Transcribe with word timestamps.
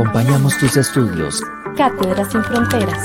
Acompañamos 0.00 0.56
tus 0.56 0.78
estudios. 0.78 1.42
Cátedra 1.76 2.24
sin 2.24 2.42
fronteras. 2.42 3.04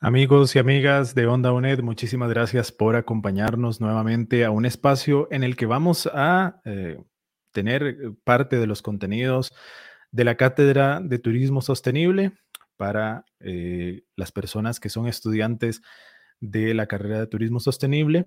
Amigos 0.00 0.56
y 0.56 0.60
amigas 0.60 1.14
de 1.14 1.26
Onda 1.26 1.52
UNED, 1.52 1.82
muchísimas 1.82 2.30
gracias 2.30 2.72
por 2.72 2.96
acompañarnos 2.96 3.82
nuevamente 3.82 4.46
a 4.46 4.50
un 4.50 4.64
espacio 4.64 5.28
en 5.30 5.44
el 5.44 5.56
que 5.56 5.66
vamos 5.66 6.08
a 6.10 6.62
eh, 6.64 7.02
tener 7.52 8.14
parte 8.24 8.58
de 8.58 8.66
los 8.66 8.80
contenidos 8.80 9.52
de 10.10 10.24
la 10.24 10.36
Cátedra 10.36 11.00
de 11.02 11.18
Turismo 11.18 11.60
Sostenible 11.60 12.32
para 12.78 13.26
eh, 13.40 14.04
las 14.16 14.32
personas 14.32 14.80
que 14.80 14.88
son 14.88 15.06
estudiantes 15.06 15.82
de 16.40 16.72
la 16.72 16.86
carrera 16.86 17.20
de 17.20 17.26
Turismo 17.26 17.60
Sostenible. 17.60 18.26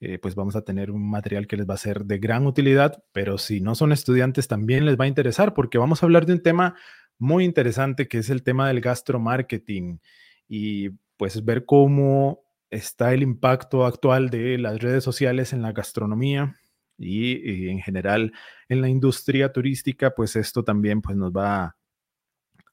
Eh, 0.00 0.18
pues 0.18 0.34
vamos 0.34 0.56
a 0.56 0.62
tener 0.62 0.90
un 0.90 1.08
material 1.08 1.46
que 1.46 1.58
les 1.58 1.68
va 1.68 1.74
a 1.74 1.76
ser 1.76 2.06
de 2.06 2.18
gran 2.18 2.46
utilidad, 2.46 3.04
pero 3.12 3.36
si 3.36 3.60
no 3.60 3.74
son 3.74 3.92
estudiantes 3.92 4.48
también 4.48 4.86
les 4.86 4.98
va 4.98 5.04
a 5.04 5.08
interesar 5.08 5.52
porque 5.52 5.76
vamos 5.76 6.02
a 6.02 6.06
hablar 6.06 6.24
de 6.24 6.32
un 6.32 6.42
tema 6.42 6.74
muy 7.18 7.44
interesante 7.44 8.08
que 8.08 8.18
es 8.18 8.30
el 8.30 8.42
tema 8.42 8.66
del 8.66 8.80
gastromarketing 8.80 10.00
y 10.48 10.88
pues 11.18 11.44
ver 11.44 11.66
cómo 11.66 12.40
está 12.70 13.12
el 13.12 13.22
impacto 13.22 13.84
actual 13.84 14.30
de 14.30 14.56
las 14.56 14.80
redes 14.80 15.04
sociales 15.04 15.52
en 15.52 15.60
la 15.60 15.72
gastronomía 15.72 16.56
y, 16.96 17.68
en 17.68 17.80
general 17.80 18.32
en 18.70 18.80
la 18.80 18.88
industria 18.88 19.52
turística, 19.52 20.14
pues 20.14 20.34
esto 20.36 20.64
también 20.64 21.02
pues 21.02 21.16
nos 21.16 21.30
va 21.30 21.64
a 21.64 21.76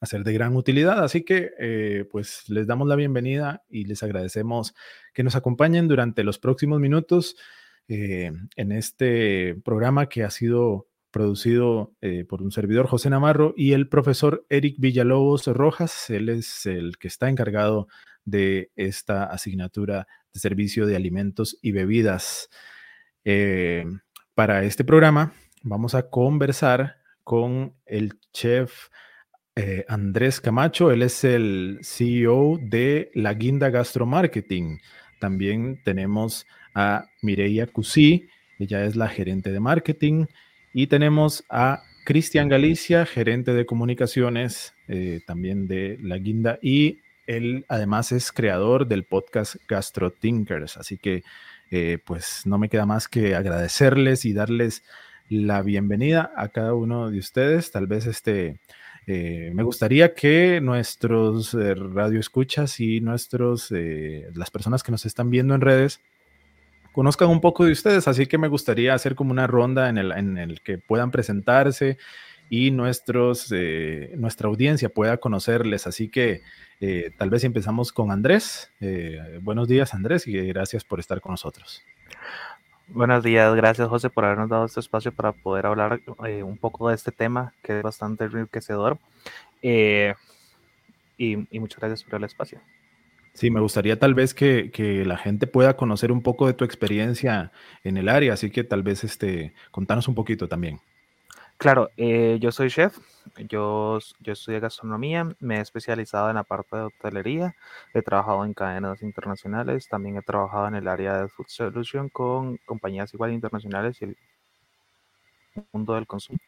ser 0.06 0.24
de 0.24 0.34
gran 0.34 0.56
utilidad. 0.56 1.04
Así 1.04 1.24
que 1.24 1.52
eh, 1.60 2.06
pues 2.12 2.48
les 2.50 2.68
damos 2.68 2.88
la 2.88 2.96
bienvenida 2.96 3.64
y 3.70 3.86
les 3.86 4.04
agradecemos 4.04 4.76
que 5.14 5.24
nos 5.24 5.36
acompañen 5.36 5.88
durante 5.88 6.24
los 6.24 6.38
próximos 6.40 6.80
minutos 6.80 7.36
eh, 7.88 8.32
en 8.56 8.72
este 8.72 9.56
programa 9.64 10.08
que 10.08 10.24
ha 10.24 10.30
sido 10.30 10.88
producido 11.12 11.96
eh, 12.02 12.26
por 12.26 12.44
un 12.44 12.52
servidor 12.52 12.86
José 12.88 13.10
Navarro 13.10 13.54
y 13.58 13.74
el 13.74 13.90
profesor 13.90 14.46
Eric 14.50 14.76
Villalobos 14.78 15.48
Rojas. 15.48 16.10
Él 16.10 16.30
es 16.30 16.66
el 16.66 16.98
que 16.98 17.08
está 17.08 17.30
encargado 17.30 17.88
de 18.26 18.72
esta 18.76 19.24
asignatura 19.24 20.08
de 20.34 20.40
servicio 20.40 20.86
de 20.86 20.96
alimentos 20.96 21.58
y 21.62 21.72
bebidas. 21.72 22.50
Para 24.36 24.64
este 24.64 24.86
programa 24.86 25.34
vamos 25.64 25.96
a 25.96 26.10
conversar 26.10 26.98
con 27.24 27.76
el 27.86 28.14
chef 28.32 28.88
eh, 29.58 29.86
Andrés 29.88 30.40
Camacho. 30.40 30.92
Él 30.92 31.02
es 31.02 31.24
el 31.24 31.80
CEO 31.82 32.60
de 32.62 33.10
La 33.16 33.34
Guinda 33.34 33.72
Gastromarketing. 33.72 34.80
También 35.20 35.82
tenemos 35.84 36.46
a 36.76 37.10
Mireia 37.24 37.66
Cusí, 37.66 38.30
ella 38.60 38.86
es 38.86 38.96
la 38.96 39.08
gerente 39.08 39.52
de 39.52 39.60
marketing. 39.60 40.28
Y 40.74 40.86
tenemos 40.86 41.44
a 41.50 41.82
Cristian 42.06 42.50
Galicia, 42.50 43.08
gerente 43.08 43.54
de 43.54 43.66
comunicaciones 43.66 44.76
eh, 44.88 45.22
también 45.26 45.68
de 45.68 45.98
La 46.04 46.20
Guinda. 46.20 46.60
Y 46.62 47.00
él 47.26 47.66
además 47.68 48.12
es 48.12 48.32
creador 48.32 48.88
del 48.88 49.06
podcast 49.06 49.56
Gastro 49.68 50.12
Thinkers, 50.12 50.78
así 50.78 51.00
que 51.00 51.24
eh, 51.72 51.98
pues 52.06 52.44
no 52.46 52.60
me 52.60 52.70
queda 52.70 52.86
más 52.86 53.08
que 53.08 53.36
agradecerles 53.36 54.24
y 54.24 54.34
darles 54.34 54.84
la 55.30 55.64
bienvenida 55.64 56.32
a 56.38 56.50
cada 56.50 56.76
uno 56.76 57.10
de 57.10 57.18
ustedes. 57.18 57.72
Tal 57.72 57.88
vez 57.88 58.06
este, 58.06 58.60
eh, 59.08 59.52
me 59.54 59.64
gustaría 59.64 60.14
que 60.14 60.62
nuestros 60.62 61.54
eh, 61.56 61.74
radioescuchas 61.74 62.80
y 62.80 63.02
nuestros, 63.02 63.72
las 63.72 64.52
personas 64.52 64.84
que 64.84 64.92
nos 64.92 65.06
están 65.06 65.30
viendo 65.30 65.56
en 65.56 65.62
redes, 65.62 66.00
conozcan 66.92 67.30
un 67.30 67.42
poco 67.42 67.66
de 67.66 67.72
ustedes, 67.72 68.08
así 68.08 68.28
que 68.28 68.38
me 68.38 68.48
gustaría 68.48 68.94
hacer 68.94 69.16
como 69.16 69.32
una 69.32 69.48
ronda 69.48 69.90
en 69.90 69.98
el, 69.98 70.12
en 70.12 70.38
el 70.38 70.62
que 70.62 70.78
puedan 70.78 71.10
presentarse 71.10 71.98
y 72.50 72.72
nuestros, 72.72 73.52
nuestra 74.16 74.48
audiencia 74.48 74.90
pueda 74.90 75.18
conocerles. 75.18 75.88
Así 75.88 76.10
que 76.10 76.42
eh, 76.80 77.12
tal 77.18 77.30
vez 77.30 77.44
empezamos 77.44 77.92
con 77.92 78.12
Andrés. 78.12 78.72
Eh, 78.80 79.40
buenos 79.42 79.68
días, 79.68 79.94
Andrés, 79.94 80.28
y 80.28 80.34
gracias 80.48 80.84
por 80.84 81.00
estar 81.00 81.22
con 81.22 81.32
nosotros. 81.32 81.84
Buenos 82.90 83.22
días, 83.22 83.54
gracias 83.54 83.90
José 83.90 84.10
por 84.10 84.24
habernos 84.24 84.50
dado 84.50 84.66
este 84.66 84.80
espacio 84.80 85.12
para 85.12 85.34
poder 85.34 85.66
hablar 85.66 86.00
eh, 86.26 86.42
un 86.42 86.58
poco 86.58 86.88
de 86.88 86.96
este 86.96 87.12
tema 87.12 87.54
que 87.62 87.78
es 87.78 87.84
bastante 87.84 88.24
enriquecedor. 88.24 88.98
Y, 89.62 91.36
muchas 91.60 91.80
gracias 91.80 92.04
por 92.04 92.16
el 92.16 92.24
espacio. 92.24 92.60
Sí, 93.34 93.52
me 93.52 93.60
gustaría 93.60 94.00
tal 94.00 94.14
vez 94.14 94.34
que, 94.34 94.72
que, 94.72 95.04
la 95.04 95.18
gente 95.18 95.48
pueda 95.48 95.76
conocer 95.76 96.12
un 96.12 96.22
poco 96.22 96.48
de 96.48 96.54
tu 96.54 96.64
experiencia 96.64 97.52
en 97.84 97.98
el 97.98 98.08
área, 98.08 98.34
así 98.34 98.50
que 98.50 98.64
tal 98.64 98.84
vez 98.84 99.04
este, 99.04 99.54
contanos 99.72 100.08
un 100.08 100.16
poquito 100.16 100.48
también. 100.48 100.80
Claro, 101.58 101.90
eh, 101.98 102.38
yo 102.40 102.52
soy 102.52 102.70
chef, 102.70 102.98
yo, 103.50 103.98
yo 104.20 104.34
estudié 104.34 104.60
gastronomía, 104.60 105.28
me 105.40 105.58
he 105.58 105.62
especializado 105.62 106.30
en 106.30 106.36
la 106.36 106.44
parte 106.44 106.76
de 106.78 106.84
hotelería, 106.84 107.56
he 107.96 108.02
trabajado 108.04 108.46
en 108.46 108.54
cadenas 108.54 109.02
internacionales, 109.02 109.88
también 109.90 110.18
he 110.18 110.22
trabajado 110.22 110.68
en 110.68 110.76
el 110.76 110.88
área 110.88 111.20
de 111.22 111.30
food 111.30 111.48
solution 111.48 112.10
con 112.10 112.58
compañías 112.66 113.12
igual 113.16 113.34
internacionales 113.34 114.00
y 114.02 114.06
el 114.06 114.18
mundo 115.72 115.94
del 115.96 116.08
consumo. 116.08 116.40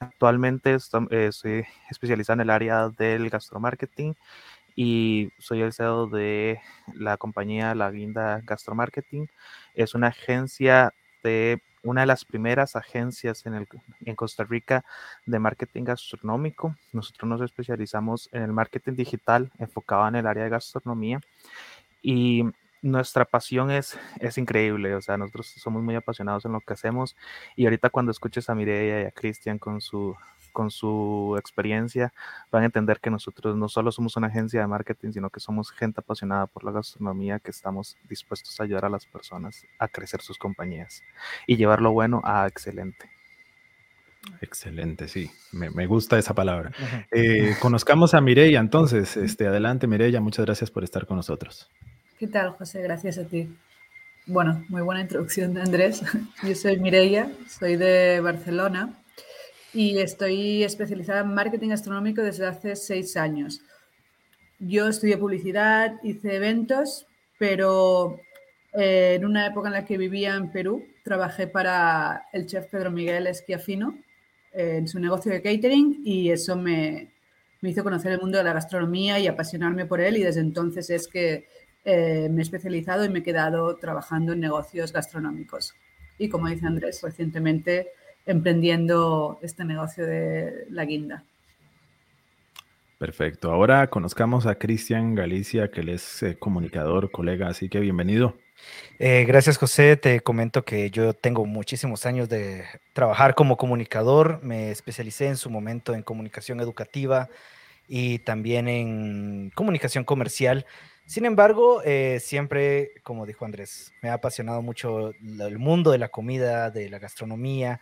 actualmente 0.00 0.74
estoy, 0.74 1.06
estoy 1.10 1.64
especializado 1.90 2.34
en 2.36 2.40
el 2.42 2.50
área 2.50 2.88
del 2.90 3.30
gastromarketing 3.30 4.16
y 4.76 5.30
soy 5.38 5.62
el 5.62 5.72
CEO 5.72 6.08
de 6.08 6.60
la 6.94 7.16
compañía 7.18 7.74
La 7.74 7.90
Guinda 7.90 8.40
Gastromarketing. 8.44 9.28
Es 9.74 9.94
una 9.94 10.08
agencia 10.08 10.94
de 11.24 11.62
una 11.82 12.02
de 12.02 12.06
las 12.06 12.24
primeras 12.24 12.76
agencias 12.76 13.46
en, 13.46 13.54
el, 13.54 13.68
en 14.04 14.16
Costa 14.16 14.44
Rica 14.44 14.84
de 15.26 15.38
marketing 15.38 15.84
gastronómico. 15.84 16.74
Nosotros 16.92 17.28
nos 17.28 17.40
especializamos 17.40 18.28
en 18.32 18.42
el 18.42 18.52
marketing 18.52 18.94
digital 18.94 19.50
enfocado 19.58 20.08
en 20.08 20.16
el 20.16 20.26
área 20.26 20.44
de 20.44 20.50
gastronomía 20.50 21.20
y 22.02 22.44
nuestra 22.80 23.24
pasión 23.24 23.70
es, 23.70 23.98
es 24.20 24.38
increíble, 24.38 24.94
o 24.94 25.02
sea, 25.02 25.16
nosotros 25.16 25.48
somos 25.56 25.82
muy 25.82 25.96
apasionados 25.96 26.44
en 26.44 26.52
lo 26.52 26.60
que 26.60 26.74
hacemos 26.74 27.16
y 27.56 27.64
ahorita 27.64 27.90
cuando 27.90 28.12
escuches 28.12 28.48
a 28.48 28.54
Mireia 28.54 29.02
y 29.02 29.04
a 29.06 29.10
Cristian 29.10 29.58
con 29.58 29.80
su 29.80 30.16
con 30.58 30.72
su 30.72 31.36
experiencia, 31.38 32.12
van 32.50 32.64
a 32.64 32.66
entender 32.66 32.98
que 32.98 33.10
nosotros 33.10 33.56
no 33.56 33.68
solo 33.68 33.92
somos 33.92 34.16
una 34.16 34.26
agencia 34.26 34.60
de 34.60 34.66
marketing, 34.66 35.12
sino 35.12 35.30
que 35.30 35.38
somos 35.38 35.70
gente 35.70 36.00
apasionada 36.00 36.48
por 36.48 36.64
la 36.64 36.72
gastronomía 36.72 37.38
que 37.38 37.52
estamos 37.52 37.96
dispuestos 38.08 38.58
a 38.58 38.64
ayudar 38.64 38.84
a 38.84 38.88
las 38.88 39.06
personas 39.06 39.64
a 39.78 39.86
crecer 39.86 40.20
sus 40.20 40.36
compañías 40.36 41.04
y 41.46 41.56
llevar 41.56 41.80
lo 41.80 41.92
bueno 41.92 42.20
a 42.24 42.48
excelente. 42.48 43.08
Excelente, 44.40 45.06
sí, 45.06 45.30
me, 45.52 45.86
gusta 45.86 46.18
esa 46.18 46.34
palabra. 46.34 46.72
Eh, 47.12 47.54
conozcamos 47.60 48.14
a 48.14 48.20
Mireya, 48.20 48.58
entonces, 48.58 49.16
este, 49.16 49.46
adelante 49.46 49.86
Mireya, 49.86 50.20
muchas 50.20 50.44
gracias 50.44 50.72
por 50.72 50.82
estar 50.82 51.06
con 51.06 51.18
nosotros. 51.18 51.70
¿Qué 52.18 52.26
tal, 52.26 52.50
José? 52.50 52.82
Gracias 52.82 53.16
a 53.18 53.24
ti. 53.28 53.48
Bueno, 54.26 54.64
muy 54.68 54.82
buena 54.82 55.02
introducción 55.02 55.54
de 55.54 55.62
Andrés. 55.62 56.02
Yo 56.42 56.56
soy 56.56 56.80
Mireia, 56.80 57.30
soy 57.48 57.76
de 57.76 58.20
Barcelona 58.20 58.98
y 59.78 59.96
estoy 60.00 60.64
especializada 60.64 61.20
en 61.20 61.32
marketing 61.32 61.70
astronómico 61.70 62.20
desde 62.20 62.44
hace 62.44 62.74
seis 62.74 63.16
años. 63.16 63.60
Yo 64.58 64.88
estudié 64.88 65.16
publicidad, 65.16 66.02
hice 66.02 66.34
eventos, 66.34 67.06
pero 67.38 68.18
eh, 68.72 69.14
en 69.14 69.24
una 69.24 69.46
época 69.46 69.68
en 69.68 69.74
la 69.74 69.84
que 69.84 69.96
vivía 69.96 70.34
en 70.34 70.50
Perú, 70.50 70.84
trabajé 71.04 71.46
para 71.46 72.26
el 72.32 72.46
chef 72.46 72.66
Pedro 72.66 72.90
Miguel 72.90 73.28
Esquiafino 73.28 73.96
eh, 74.52 74.78
en 74.78 74.88
su 74.88 74.98
negocio 74.98 75.30
de 75.30 75.42
catering 75.42 76.02
y 76.04 76.30
eso 76.30 76.56
me, 76.56 77.12
me, 77.60 77.70
hizo 77.70 77.84
conocer 77.84 78.10
el 78.10 78.20
mundo 78.20 78.38
de 78.38 78.42
la 78.42 78.54
gastronomía 78.54 79.20
y 79.20 79.28
apasionarme 79.28 79.86
por 79.86 80.00
él 80.00 80.16
y 80.16 80.24
desde 80.24 80.40
entonces 80.40 80.90
es 80.90 81.06
que 81.06 81.46
eh, 81.84 82.28
me 82.28 82.40
he 82.40 82.42
especializado 82.42 83.04
y 83.04 83.10
me 83.10 83.20
he 83.20 83.22
quedado 83.22 83.76
trabajando 83.76 84.32
en 84.32 84.40
negocios 84.40 84.92
gastronómicos. 84.92 85.76
Y 86.18 86.28
como 86.28 86.48
dice 86.48 86.66
Andrés, 86.66 87.00
recientemente 87.00 87.92
emprendiendo 88.28 89.38
este 89.42 89.64
negocio 89.64 90.06
de 90.06 90.66
la 90.70 90.84
guinda. 90.84 91.24
Perfecto. 92.98 93.50
Ahora 93.50 93.88
conozcamos 93.88 94.46
a 94.46 94.56
Cristian 94.56 95.14
Galicia, 95.14 95.70
que 95.70 95.80
él 95.80 95.88
es 95.88 96.22
eh, 96.22 96.36
comunicador, 96.38 97.10
colega, 97.10 97.48
así 97.48 97.68
que 97.68 97.80
bienvenido. 97.80 98.36
Eh, 98.98 99.24
gracias, 99.26 99.56
José. 99.56 99.96
Te 99.96 100.20
comento 100.20 100.64
que 100.64 100.90
yo 100.90 101.14
tengo 101.14 101.46
muchísimos 101.46 102.04
años 102.06 102.28
de 102.28 102.64
trabajar 102.92 103.34
como 103.34 103.56
comunicador. 103.56 104.40
Me 104.42 104.70
especialicé 104.72 105.28
en 105.28 105.36
su 105.36 105.48
momento 105.48 105.94
en 105.94 106.02
comunicación 106.02 106.60
educativa 106.60 107.28
y 107.86 108.18
también 108.18 108.68
en 108.68 109.52
comunicación 109.54 110.04
comercial. 110.04 110.66
Sin 111.06 111.24
embargo, 111.24 111.80
eh, 111.86 112.18
siempre, 112.20 112.90
como 113.02 113.24
dijo 113.24 113.46
Andrés, 113.46 113.92
me 114.02 114.10
ha 114.10 114.14
apasionado 114.14 114.60
mucho 114.60 115.12
el 115.22 115.58
mundo 115.58 115.92
de 115.92 115.98
la 115.98 116.08
comida, 116.08 116.70
de 116.70 116.90
la 116.90 116.98
gastronomía 116.98 117.80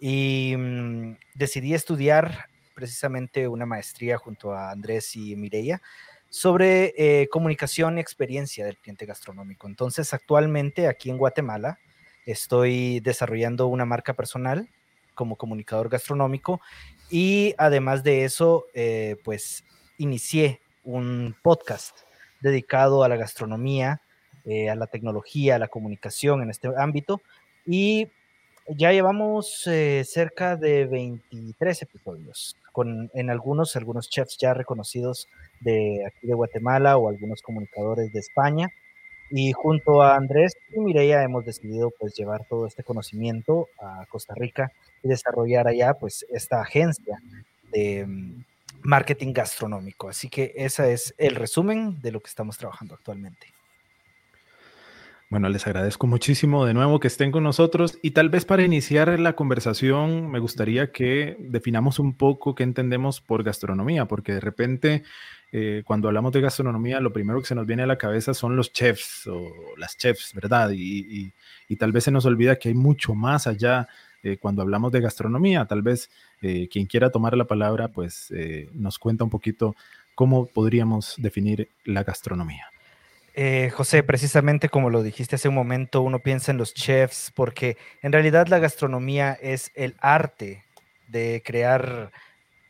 y 0.00 0.54
mm, 0.56 1.16
decidí 1.34 1.74
estudiar 1.74 2.46
precisamente 2.74 3.48
una 3.48 3.66
maestría 3.66 4.18
junto 4.18 4.52
a 4.52 4.70
Andrés 4.70 5.16
y 5.16 5.34
Mireia 5.34 5.82
sobre 6.30 6.94
eh, 6.96 7.28
comunicación 7.28 7.96
y 7.98 8.00
experiencia 8.00 8.64
del 8.64 8.76
cliente 8.76 9.06
gastronómico. 9.06 9.66
Entonces, 9.66 10.12
actualmente 10.14 10.86
aquí 10.86 11.10
en 11.10 11.18
Guatemala 11.18 11.78
estoy 12.26 13.00
desarrollando 13.00 13.66
una 13.66 13.84
marca 13.84 14.14
personal 14.14 14.68
como 15.14 15.36
comunicador 15.36 15.88
gastronómico 15.88 16.60
y 17.10 17.54
además 17.58 18.04
de 18.04 18.24
eso, 18.24 18.66
eh, 18.74 19.16
pues 19.24 19.64
inicié 19.96 20.60
un 20.84 21.34
podcast 21.42 21.98
dedicado 22.40 23.02
a 23.02 23.08
la 23.08 23.16
gastronomía, 23.16 24.00
eh, 24.44 24.70
a 24.70 24.76
la 24.76 24.86
tecnología, 24.86 25.56
a 25.56 25.58
la 25.58 25.68
comunicación 25.68 26.42
en 26.42 26.50
este 26.50 26.68
ámbito 26.76 27.20
y 27.66 28.08
ya 28.76 28.92
llevamos 28.92 29.68
cerca 30.04 30.56
de 30.56 30.86
23 30.86 31.82
episodios 31.82 32.56
en 32.84 33.30
algunos, 33.30 33.76
algunos 33.76 34.08
chefs 34.08 34.36
ya 34.38 34.54
reconocidos 34.54 35.28
de 35.60 36.04
aquí 36.06 36.26
de 36.26 36.34
Guatemala 36.34 36.96
o 36.96 37.08
algunos 37.08 37.42
comunicadores 37.42 38.12
de 38.12 38.20
España. 38.20 38.68
Y 39.30 39.52
junto 39.52 40.02
a 40.02 40.16
Andrés 40.16 40.56
y 40.74 40.80
Mireia 40.80 41.22
hemos 41.22 41.44
decidido 41.44 41.92
pues 41.98 42.14
llevar 42.14 42.46
todo 42.48 42.66
este 42.66 42.82
conocimiento 42.82 43.68
a 43.78 44.06
Costa 44.06 44.34
Rica 44.34 44.72
y 45.02 45.08
desarrollar 45.08 45.68
allá 45.68 45.94
pues 45.94 46.24
esta 46.30 46.62
agencia 46.62 47.20
de 47.70 48.06
mm, 48.06 48.44
marketing 48.82 49.34
gastronómico. 49.34 50.08
Así 50.08 50.30
que 50.30 50.54
ese 50.56 50.92
es 50.94 51.14
el 51.18 51.34
resumen 51.34 52.00
de 52.00 52.12
lo 52.12 52.20
que 52.20 52.28
estamos 52.28 52.56
trabajando 52.56 52.94
actualmente. 52.94 53.48
Bueno, 55.30 55.50
les 55.50 55.66
agradezco 55.66 56.06
muchísimo 56.06 56.64
de 56.64 56.72
nuevo 56.72 57.00
que 57.00 57.08
estén 57.08 57.30
con 57.30 57.42
nosotros 57.42 57.98
y 58.00 58.12
tal 58.12 58.30
vez 58.30 58.46
para 58.46 58.62
iniciar 58.62 59.20
la 59.20 59.34
conversación 59.34 60.30
me 60.30 60.38
gustaría 60.38 60.90
que 60.90 61.36
definamos 61.38 61.98
un 61.98 62.14
poco 62.14 62.54
qué 62.54 62.62
entendemos 62.62 63.20
por 63.20 63.42
gastronomía, 63.42 64.06
porque 64.06 64.32
de 64.32 64.40
repente 64.40 65.02
eh, 65.52 65.82
cuando 65.84 66.08
hablamos 66.08 66.32
de 66.32 66.40
gastronomía 66.40 66.98
lo 67.00 67.12
primero 67.12 67.40
que 67.40 67.46
se 67.46 67.54
nos 67.54 67.66
viene 67.66 67.82
a 67.82 67.86
la 67.86 67.98
cabeza 67.98 68.32
son 68.32 68.56
los 68.56 68.72
chefs 68.72 69.26
o 69.26 69.52
las 69.76 69.98
chefs, 69.98 70.32
¿verdad? 70.32 70.70
Y, 70.72 71.34
tal 71.78 71.92
vez 71.92 72.04
se 72.04 72.10
nos 72.10 72.24
olvida 72.24 72.56
que 72.56 72.70
hay 72.70 72.74
mucho 72.74 73.14
más 73.14 73.46
allá 73.46 73.86
eh, 74.22 74.38
cuando 74.38 74.62
hablamos 74.62 74.92
de 74.92 75.02
gastronomía. 75.02 75.66
Tal 75.66 75.82
vez 75.82 76.10
eh, 76.40 76.68
quien 76.72 76.86
quiera 76.86 77.10
tomar 77.10 77.36
la 77.36 77.44
palabra 77.44 77.88
pues 77.88 78.32
nos 78.72 78.98
cuenta 78.98 79.24
un 79.24 79.30
poquito 79.30 79.76
cómo 80.14 80.46
podríamos 80.46 81.16
definir 81.18 81.68
la 81.84 82.02
gastronomía. 82.02 82.64
Eh, 83.40 83.70
José, 83.70 84.02
precisamente 84.02 84.68
como 84.68 84.90
lo 84.90 85.00
dijiste 85.04 85.36
hace 85.36 85.48
un 85.48 85.54
momento, 85.54 86.02
uno 86.02 86.18
piensa 86.18 86.50
en 86.50 86.58
los 86.58 86.74
chefs, 86.74 87.30
porque 87.32 87.76
en 88.02 88.10
realidad 88.10 88.48
la 88.48 88.58
gastronomía 88.58 89.38
es 89.40 89.70
el 89.76 89.94
arte 90.00 90.64
de 91.06 91.40
crear 91.46 92.10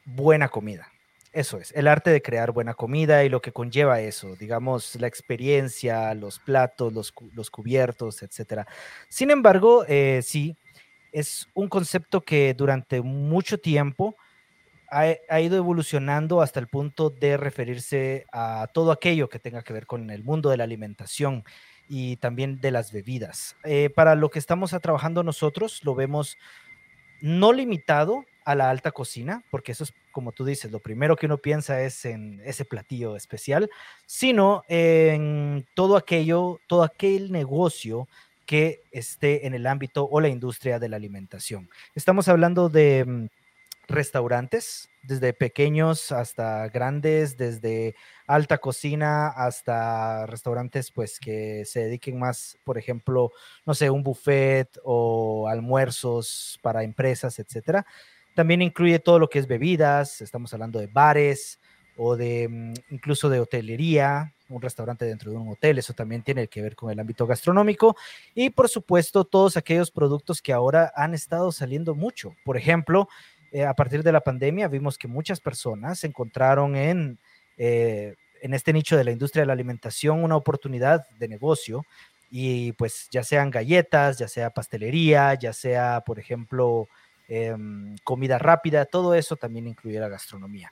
buena 0.04 0.50
comida. 0.50 0.92
Eso 1.32 1.56
es, 1.56 1.72
el 1.72 1.86
arte 1.86 2.10
de 2.10 2.20
crear 2.20 2.52
buena 2.52 2.74
comida 2.74 3.24
y 3.24 3.30
lo 3.30 3.40
que 3.40 3.50
conlleva 3.50 4.02
eso, 4.02 4.36
digamos, 4.36 4.94
la 4.96 5.06
experiencia, 5.06 6.12
los 6.12 6.38
platos, 6.38 6.92
los, 6.92 7.50
cubiertos, 7.50 8.22
etc. 8.22 8.66
Sin 9.08 9.30
embargo, 9.30 9.86
eh, 9.88 10.20
sí, 10.22 10.54
es 11.12 11.48
un 11.54 11.70
concepto 11.70 12.20
que 12.20 12.52
durante 12.52 13.00
mucho 13.00 13.56
tiempo 13.56 14.16
ha, 14.90 15.40
ido 15.40 15.56
evolucionando 15.56 16.40
hasta 16.40 16.60
el 16.60 16.66
punto 16.66 17.10
de 17.10 17.36
referirse 17.36 18.26
a 18.32 18.68
todo 18.72 18.92
aquello 18.92 19.28
que 19.28 19.38
tenga 19.38 19.62
que 19.62 19.72
ver 19.72 19.86
con 19.86 20.10
el 20.10 20.24
mundo 20.24 20.50
de 20.50 20.56
la 20.56 20.64
alimentación 20.64 21.44
y 21.88 22.16
también 22.16 22.60
de 22.60 22.70
las 22.70 22.92
bebidas. 22.92 23.56
Eh, 23.64 23.90
para 23.90 24.14
lo 24.14 24.30
que 24.30 24.38
estamos 24.38 24.70
trabajando 24.82 25.22
nosotros, 25.22 25.84
lo 25.84 25.94
vemos 25.94 26.36
no 27.20 27.52
limitado 27.52 28.24
a 28.44 28.54
la 28.54 28.70
alta 28.70 28.92
cocina, 28.92 29.42
porque 29.50 29.72
eso 29.72 29.84
es, 29.84 29.92
como 30.10 30.32
tú 30.32 30.44
dices, 30.44 30.70
lo 30.70 30.78
primero 30.78 31.16
que 31.16 31.26
uno 31.26 31.38
piensa 31.38 31.82
es 31.82 32.04
en 32.04 32.40
ese 32.44 32.64
platillo 32.64 33.16
especial, 33.16 33.68
sino 34.06 34.62
en 34.68 35.66
todo 35.74 35.96
aquello, 35.96 36.60
todo 36.66 36.82
aquel 36.82 37.30
negocio 37.30 38.08
que 38.46 38.80
esté 38.92 39.46
en 39.46 39.52
el 39.52 39.66
ámbito 39.66 40.08
o 40.10 40.20
la 40.22 40.28
industria 40.28 40.78
de 40.78 40.88
la 40.88 40.96
alimentación. 40.96 41.68
Estamos 41.94 42.28
hablando 42.28 42.70
de 42.70 43.04
mm, 43.04 43.26
restaurantes, 43.88 44.88
desde 45.02 45.32
pequeños 45.32 46.12
hasta 46.12 46.68
grandes, 46.68 47.36
desde 47.36 47.96
alta 48.26 48.58
cocina 48.58 49.28
hasta 49.28 50.26
restaurantes 50.26 50.90
pues 50.90 51.18
que 51.18 51.64
se 51.64 51.80
dediquen 51.84 52.18
más, 52.18 52.58
por 52.64 52.76
ejemplo, 52.78 53.32
no 53.64 53.74
sé, 53.74 53.88
un 53.90 54.02
buffet 54.02 54.78
o 54.84 55.48
almuerzos 55.48 56.58
para 56.62 56.84
empresas, 56.84 57.38
etcétera. 57.38 57.86
También 58.34 58.62
incluye 58.62 58.98
todo 58.98 59.18
lo 59.18 59.28
que 59.28 59.38
es 59.38 59.48
bebidas, 59.48 60.20
estamos 60.20 60.52
hablando 60.52 60.78
de 60.78 60.86
bares 60.86 61.58
o 61.96 62.16
de 62.16 62.48
mm, 62.48 62.74
incluso 62.90 63.28
de 63.28 63.40
hotelería, 63.40 64.32
un 64.48 64.62
restaurante 64.62 65.04
dentro 65.04 65.30
de 65.30 65.36
un 65.36 65.48
hotel, 65.48 65.78
eso 65.78 65.92
también 65.92 66.22
tiene 66.22 66.48
que 66.48 66.62
ver 66.62 66.76
con 66.76 66.90
el 66.90 67.00
ámbito 67.00 67.26
gastronómico 67.26 67.96
y 68.34 68.50
por 68.50 68.68
supuesto 68.68 69.24
todos 69.24 69.56
aquellos 69.56 69.90
productos 69.90 70.40
que 70.40 70.52
ahora 70.52 70.92
han 70.94 71.14
estado 71.14 71.52
saliendo 71.52 71.94
mucho. 71.94 72.34
Por 72.44 72.56
ejemplo, 72.56 73.08
eh, 73.52 73.64
a 73.64 73.74
partir 73.74 74.02
de 74.02 74.12
la 74.12 74.20
pandemia 74.20 74.68
vimos 74.68 74.98
que 74.98 75.08
muchas 75.08 75.40
personas 75.40 76.04
encontraron 76.04 76.76
en, 76.76 77.18
eh, 77.56 78.14
en 78.42 78.54
este 78.54 78.72
nicho 78.72 78.96
de 78.96 79.04
la 79.04 79.10
industria 79.10 79.42
de 79.42 79.46
la 79.46 79.52
alimentación 79.54 80.22
una 80.22 80.36
oportunidad 80.36 81.08
de 81.18 81.28
negocio 81.28 81.84
y 82.30 82.72
pues 82.72 83.08
ya 83.10 83.22
sean 83.22 83.50
galletas, 83.50 84.18
ya 84.18 84.28
sea 84.28 84.50
pastelería, 84.50 85.34
ya 85.34 85.52
sea, 85.52 86.02
por 86.04 86.18
ejemplo, 86.18 86.88
em, 87.28 87.96
comida 88.04 88.38
rápida, 88.38 88.84
todo 88.84 89.14
eso 89.14 89.36
también 89.36 89.66
incluye 89.66 89.98
la 89.98 90.08
gastronomía. 90.08 90.70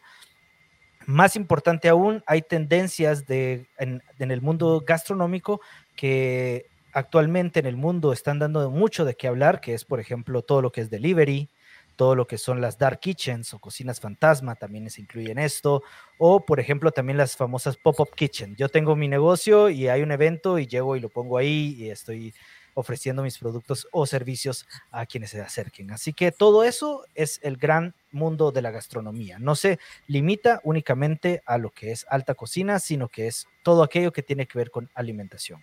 Más 1.06 1.36
importante 1.36 1.88
aún, 1.88 2.22
hay 2.26 2.42
tendencias 2.42 3.26
de, 3.26 3.66
en, 3.78 4.02
en 4.18 4.30
el 4.30 4.42
mundo 4.42 4.82
gastronómico 4.86 5.60
que 5.94 6.66
actualmente 6.92 7.60
en 7.60 7.66
el 7.66 7.76
mundo 7.76 8.12
están 8.12 8.38
dando 8.38 8.70
mucho 8.70 9.04
de 9.04 9.14
qué 9.14 9.28
hablar, 9.28 9.60
que 9.60 9.74
es, 9.74 9.84
por 9.84 10.00
ejemplo, 10.00 10.42
todo 10.42 10.62
lo 10.62 10.72
que 10.72 10.80
es 10.80 10.90
delivery, 10.90 11.48
todo 11.96 12.14
lo 12.14 12.26
que 12.26 12.38
son 12.38 12.60
las 12.60 12.78
dark 12.78 13.00
kitchens 13.00 13.52
o 13.54 13.58
cocinas 13.58 14.00
fantasma 14.00 14.54
también 14.54 14.88
se 14.90 15.00
incluye 15.00 15.32
en 15.32 15.38
esto, 15.38 15.82
o 16.18 16.44
por 16.44 16.60
ejemplo 16.60 16.92
también 16.92 17.16
las 17.16 17.36
famosas 17.36 17.76
pop-up 17.76 18.14
kitchen. 18.14 18.54
Yo 18.56 18.68
tengo 18.68 18.94
mi 18.94 19.08
negocio 19.08 19.70
y 19.70 19.88
hay 19.88 20.02
un 20.02 20.12
evento 20.12 20.58
y 20.58 20.66
llego 20.66 20.96
y 20.96 21.00
lo 21.00 21.08
pongo 21.08 21.38
ahí 21.38 21.74
y 21.78 21.90
estoy 21.90 22.34
ofreciendo 22.74 23.22
mis 23.22 23.38
productos 23.38 23.88
o 23.90 24.04
servicios 24.04 24.68
a 24.90 25.06
quienes 25.06 25.30
se 25.30 25.40
acerquen. 25.40 25.90
Así 25.92 26.12
que 26.12 26.30
todo 26.30 26.62
eso 26.62 27.04
es 27.14 27.40
el 27.42 27.56
gran 27.56 27.94
mundo 28.12 28.52
de 28.52 28.60
la 28.60 28.70
gastronomía. 28.70 29.38
No 29.38 29.54
se 29.54 29.78
limita 30.06 30.60
únicamente 30.62 31.42
a 31.46 31.56
lo 31.56 31.70
que 31.70 31.90
es 31.90 32.06
alta 32.10 32.34
cocina, 32.34 32.78
sino 32.78 33.08
que 33.08 33.28
es 33.28 33.48
todo 33.62 33.82
aquello 33.82 34.12
que 34.12 34.22
tiene 34.22 34.46
que 34.46 34.58
ver 34.58 34.70
con 34.70 34.90
alimentación. 34.94 35.62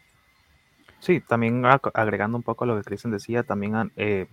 Sí, 0.98 1.20
también 1.20 1.64
agregando 1.66 2.38
un 2.38 2.44
poco 2.44 2.64
a 2.64 2.68
lo 2.68 2.78
que 2.78 2.84
Cristian 2.84 3.12
decía, 3.12 3.44
también 3.44 3.92
eh, 3.96 4.26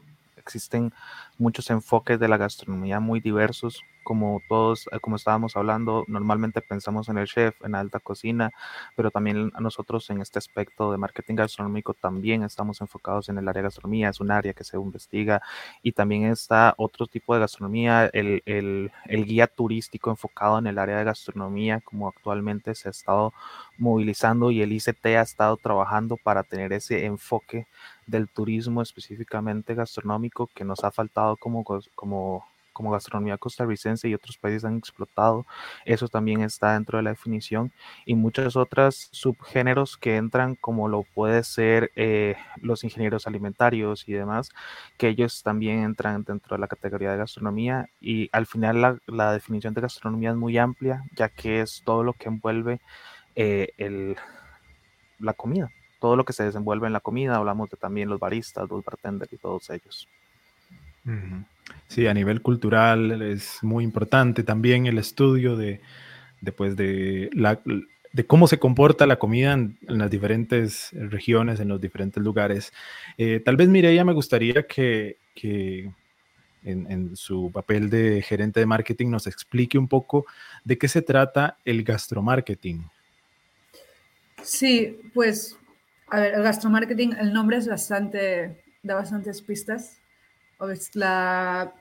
existen 0.50 0.92
muchos 1.38 1.70
enfoques 1.70 2.18
de 2.18 2.28
la 2.28 2.36
gastronomía 2.36 2.98
muy 2.98 3.20
diversos, 3.20 3.82
como 4.02 4.42
todos, 4.48 4.88
eh, 4.92 4.98
como 5.00 5.16
estábamos 5.16 5.56
hablando, 5.56 6.04
normalmente 6.08 6.60
pensamos 6.62 7.08
en 7.08 7.18
el 7.18 7.26
chef, 7.26 7.54
en 7.64 7.74
alta 7.74 8.00
cocina, 8.00 8.50
pero 8.96 9.10
también 9.10 9.52
nosotros 9.60 10.10
en 10.10 10.20
este 10.20 10.38
aspecto 10.38 10.90
de 10.90 10.98
marketing 10.98 11.36
gastronómico 11.36 11.94
también 11.94 12.42
estamos 12.42 12.80
enfocados 12.80 13.28
en 13.28 13.38
el 13.38 13.46
área 13.46 13.62
de 13.62 13.68
gastronomía, 13.68 14.08
es 14.08 14.20
un 14.20 14.30
área 14.32 14.52
que 14.52 14.64
se 14.64 14.76
investiga 14.76 15.40
y 15.82 15.92
también 15.92 16.24
está 16.24 16.74
otro 16.76 17.06
tipo 17.06 17.34
de 17.34 17.40
gastronomía, 17.40 18.06
el, 18.12 18.42
el, 18.46 18.90
el 19.06 19.24
guía 19.24 19.46
turístico 19.46 20.10
enfocado 20.10 20.58
en 20.58 20.66
el 20.66 20.78
área 20.78 20.98
de 20.98 21.04
gastronomía, 21.04 21.80
como 21.80 22.08
actualmente 22.08 22.74
se 22.74 22.88
ha 22.88 22.90
estado 22.90 23.32
movilizando 23.78 24.50
y 24.50 24.62
el 24.62 24.72
ICT 24.72 25.06
ha 25.06 25.22
estado 25.22 25.56
trabajando 25.56 26.16
para 26.16 26.42
tener 26.42 26.72
ese 26.72 27.04
enfoque 27.06 27.66
del 28.10 28.28
turismo 28.28 28.82
específicamente 28.82 29.74
gastronómico 29.74 30.48
que 30.54 30.64
nos 30.64 30.84
ha 30.84 30.90
faltado 30.90 31.36
como, 31.36 31.64
como 31.94 32.44
como 32.72 32.92
gastronomía 32.92 33.36
costarricense 33.36 34.08
y 34.08 34.14
otros 34.14 34.38
países 34.38 34.64
han 34.64 34.78
explotado, 34.78 35.44
eso 35.84 36.08
también 36.08 36.42
está 36.42 36.74
dentro 36.74 36.98
de 36.98 37.04
la 37.04 37.10
definición 37.10 37.72
y 38.06 38.14
muchos 38.14 38.56
otros 38.56 39.08
subgéneros 39.12 39.96
que 39.96 40.16
entran 40.16 40.54
como 40.54 40.88
lo 40.88 41.02
puede 41.02 41.44
ser 41.44 41.90
eh, 41.96 42.36
los 42.62 42.84
ingenieros 42.84 43.26
alimentarios 43.26 44.08
y 44.08 44.12
demás, 44.12 44.50
que 44.96 45.08
ellos 45.08 45.42
también 45.42 45.82
entran 45.82 46.24
dentro 46.24 46.56
de 46.56 46.60
la 46.60 46.68
categoría 46.68 47.12
de 47.12 47.18
gastronomía 47.18 47.90
y 48.00 48.28
al 48.32 48.46
final 48.46 48.80
la, 48.80 48.98
la 49.06 49.32
definición 49.32 49.74
de 49.74 49.82
gastronomía 49.82 50.30
es 50.30 50.36
muy 50.36 50.56
amplia, 50.56 51.02
ya 51.14 51.28
que 51.28 51.60
es 51.60 51.82
todo 51.84 52.02
lo 52.02 52.12
que 52.14 52.28
envuelve 52.28 52.80
eh, 53.34 53.72
el, 53.76 54.16
la 55.18 55.34
comida, 55.34 55.70
todo 56.00 56.16
lo 56.16 56.24
que 56.24 56.32
se 56.32 56.44
desenvuelve 56.44 56.86
en 56.86 56.92
la 56.92 57.00
comida, 57.00 57.36
hablamos 57.36 57.70
de 57.70 57.76
también 57.76 58.08
los 58.08 58.18
baristas, 58.18 58.68
los 58.68 58.84
bartenders 58.84 59.32
y 59.32 59.36
todos 59.36 59.70
ellos. 59.70 60.08
Sí, 61.88 62.06
a 62.06 62.14
nivel 62.14 62.42
cultural 62.42 63.22
es 63.22 63.62
muy 63.62 63.84
importante 63.84 64.42
también 64.42 64.86
el 64.86 64.98
estudio 64.98 65.56
de, 65.56 65.80
después 66.40 66.76
de, 66.76 67.30
la, 67.32 67.60
de 68.12 68.26
cómo 68.26 68.46
se 68.48 68.58
comporta 68.58 69.06
la 69.06 69.18
comida 69.18 69.52
en, 69.52 69.78
las 69.82 70.10
diferentes 70.10 70.90
regiones, 70.92 71.60
en 71.60 71.68
los 71.68 71.80
diferentes 71.80 72.22
lugares. 72.22 72.72
Eh, 73.18 73.40
tal 73.44 73.56
vez, 73.56 73.68
Mireia, 73.68 74.04
me 74.04 74.12
gustaría 74.12 74.66
que, 74.66 75.16
que 75.34 75.90
en, 76.64 76.90
en, 76.90 77.16
su 77.16 77.50
papel 77.52 77.88
de 77.90 78.22
gerente 78.22 78.60
de 78.60 78.66
marketing 78.66 79.08
nos 79.10 79.26
explique 79.26 79.78
un 79.78 79.88
poco 79.88 80.26
de 80.64 80.78
qué 80.78 80.88
se 80.88 81.02
trata 81.02 81.58
el 81.64 81.82
gastromarketing. 81.82 82.84
Sí, 84.42 84.98
pues, 85.12 85.56
a 86.10 86.20
ver, 86.20 86.34
el 86.34 86.42
gastromarketing, 86.42 87.16
el 87.18 87.32
nombre 87.32 87.56
es 87.56 87.68
bastante, 87.68 88.62
da 88.82 88.96
bastantes 88.96 89.42
pistas. 89.42 90.00
Es 90.70 90.94
la, 90.94 91.72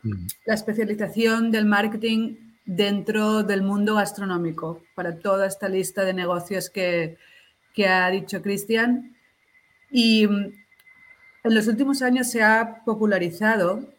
la 0.45 0.53
especialización 0.53 1.51
del 1.51 1.65
marketing 1.65 2.35
dentro 2.65 3.43
del 3.43 3.61
mundo 3.61 3.95
gastronómico 3.95 4.83
para 4.95 5.19
toda 5.19 5.47
esta 5.47 5.67
lista 5.67 6.05
de 6.05 6.13
negocios 6.13 6.69
que, 6.69 7.17
que 7.73 7.87
ha 7.87 8.09
dicho 8.09 8.41
Cristian. 8.41 9.15
Y 9.91 10.27
mm, 10.27 10.53
en 11.43 11.55
los 11.55 11.67
últimos 11.67 12.01
años 12.01 12.29
se 12.29 12.43
ha 12.43 12.83
popularizado, 12.85 13.93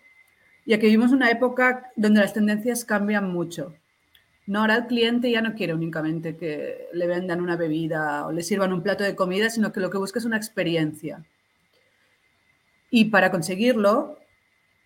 ya 0.64 0.78
que 0.78 0.87
vivimos 0.87 1.12
una 1.12 1.30
época 1.30 1.90
donde 1.96 2.20
las 2.20 2.32
tendencias 2.32 2.84
cambian 2.84 3.30
mucho. 3.30 3.75
No, 4.47 4.61
ahora 4.61 4.76
el 4.76 4.87
cliente 4.87 5.30
ya 5.30 5.42
no 5.42 5.54
quiere 5.54 5.75
únicamente 5.75 6.37
que 6.37 6.88
le 6.92 7.06
vendan 7.06 7.40
una 7.40 7.56
bebida 7.56 8.26
o 8.26 8.32
le 8.32 8.42
sirvan 8.42 8.73
un 8.73 8.82
plato 8.82 9.04
de 9.04 9.14
comida, 9.14 9.49
sino 9.50 9.73
que 9.73 9.80
lo 9.80 9.90
que 9.90 9.99
busca 9.99 10.18
es 10.18 10.25
una 10.25 10.37
experiencia. 10.37 11.25
Y 12.90 13.06
para 13.06 13.30
conseguirlo, 13.30 14.18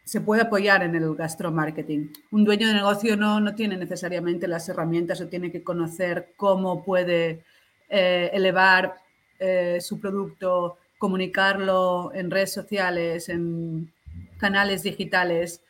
se 0.04 0.20
puede 0.20 0.42
apoyar 0.42 0.82
en 0.82 0.94
el 0.94 1.14
gastromarketing. 1.14 2.12
Un 2.30 2.44
dueño 2.44 2.68
de 2.68 2.75
negocio 2.75 3.16
no, 3.16 3.40
no 3.40 3.54
tiene 3.54 3.76
necesariamente 3.76 4.46
las 4.46 4.68
herramientas 4.68 5.20
o 5.20 5.28
tiene 5.28 5.50
que 5.50 5.62
conocer 5.62 6.34
cómo 6.37 6.84
puede 6.84 7.42
eh, 7.88 8.30
elevar 8.34 8.96
eh, 9.38 9.78
su 9.80 9.99
producto, 9.99 10.78
comunicarlo 10.99 12.12
en 12.14 12.30
redes 12.30 12.52
sociales, 12.52 13.30
en 13.30 13.90
canales 14.37 14.82
digitales, 14.82 15.62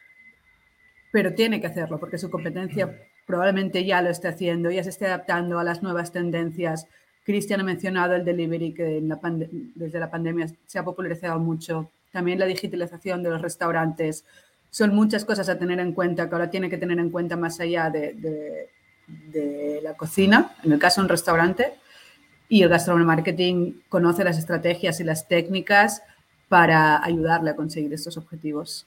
pero 1.12 1.34
tiene 1.34 1.60
que 1.60 1.68
hacerlo 1.68 2.00
porque 2.00 2.18
su 2.18 2.28
competencia 2.30 2.92
probablemente 3.26 3.84
ya 3.84 4.02
lo 4.02 4.10
esté 4.10 4.28
haciendo, 4.28 4.70
ya 4.70 4.82
se 4.82 4.90
esté 4.90 5.06
adaptando 5.06 5.58
a 5.58 5.64
las 5.64 5.82
nuevas 5.82 6.12
tendencias. 6.12 6.86
Cristian 7.24 7.60
ha 7.60 7.64
mencionado 7.64 8.14
el 8.14 8.24
delivery, 8.24 8.74
que 8.74 9.02
desde 9.74 9.98
la 9.98 10.10
pandemia 10.10 10.46
se 10.66 10.78
ha 10.78 10.84
popularizado 10.84 11.38
mucho. 11.40 11.90
También 12.12 12.38
la 12.38 12.46
digitalización 12.46 13.22
de 13.22 13.30
los 13.30 13.40
restaurantes. 13.42 14.24
Son 14.70 14.94
muchas 14.94 15.24
cosas 15.24 15.48
a 15.48 15.58
tener 15.58 15.80
en 15.80 15.92
cuenta 15.92 16.28
que 16.28 16.34
ahora 16.34 16.50
tiene 16.50 16.68
que 16.68 16.78
tener 16.78 16.98
en 16.98 17.10
cuenta 17.10 17.36
más 17.36 17.60
allá 17.60 17.90
de, 17.90 18.68
la 19.82 19.94
cocina, 19.94 20.54
en 20.62 20.72
el 20.72 20.78
caso 20.78 21.00
de 21.00 21.06
un 21.06 21.08
restaurante. 21.08 21.74
Y 22.48 22.62
el 22.62 22.68
gastromarketing 22.68 23.84
conoce 23.88 24.22
las 24.22 24.38
estrategias 24.38 25.00
y 25.00 25.04
las 25.04 25.26
técnicas 25.26 26.02
para 26.48 27.02
ayudarle 27.02 27.50
a 27.50 27.56
conseguir 27.56 27.92
estos 27.94 28.18
objetivos. 28.18 28.86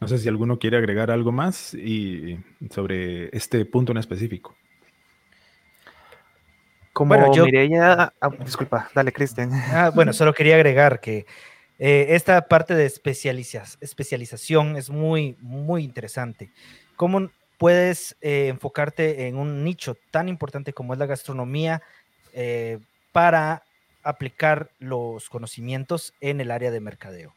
No 0.00 0.08
sé 0.08 0.18
si 0.18 0.28
alguno 0.28 0.58
quiere 0.58 0.76
agregar 0.76 1.10
algo 1.10 1.32
más 1.32 1.74
y 1.74 2.38
sobre 2.70 3.34
este 3.36 3.64
punto 3.64 3.92
en 3.92 3.98
específico. 3.98 4.54
Como 6.92 7.14
bueno, 7.14 7.34
yo... 7.34 7.44
Mireia, 7.44 8.12
ah, 8.20 8.30
disculpa, 8.44 8.90
dale, 8.94 9.12
Cristian. 9.12 9.50
Ah, 9.52 9.90
bueno, 9.94 10.12
solo 10.12 10.32
quería 10.32 10.54
agregar 10.54 11.00
que 11.00 11.26
eh, 11.78 12.06
esta 12.10 12.48
parte 12.48 12.74
de 12.74 12.86
especialización 12.86 14.76
es 14.76 14.88
muy, 14.88 15.36
muy 15.40 15.84
interesante. 15.84 16.50
¿Cómo 16.96 17.30
puedes 17.58 18.16
eh, 18.22 18.48
enfocarte 18.48 19.28
en 19.28 19.36
un 19.36 19.62
nicho 19.62 19.96
tan 20.10 20.28
importante 20.28 20.72
como 20.72 20.94
es 20.94 20.98
la 20.98 21.06
gastronomía 21.06 21.82
eh, 22.32 22.78
para 23.12 23.62
aplicar 24.02 24.70
los 24.78 25.28
conocimientos 25.28 26.14
en 26.20 26.40
el 26.40 26.50
área 26.50 26.70
de 26.70 26.80
mercadeo? 26.80 27.34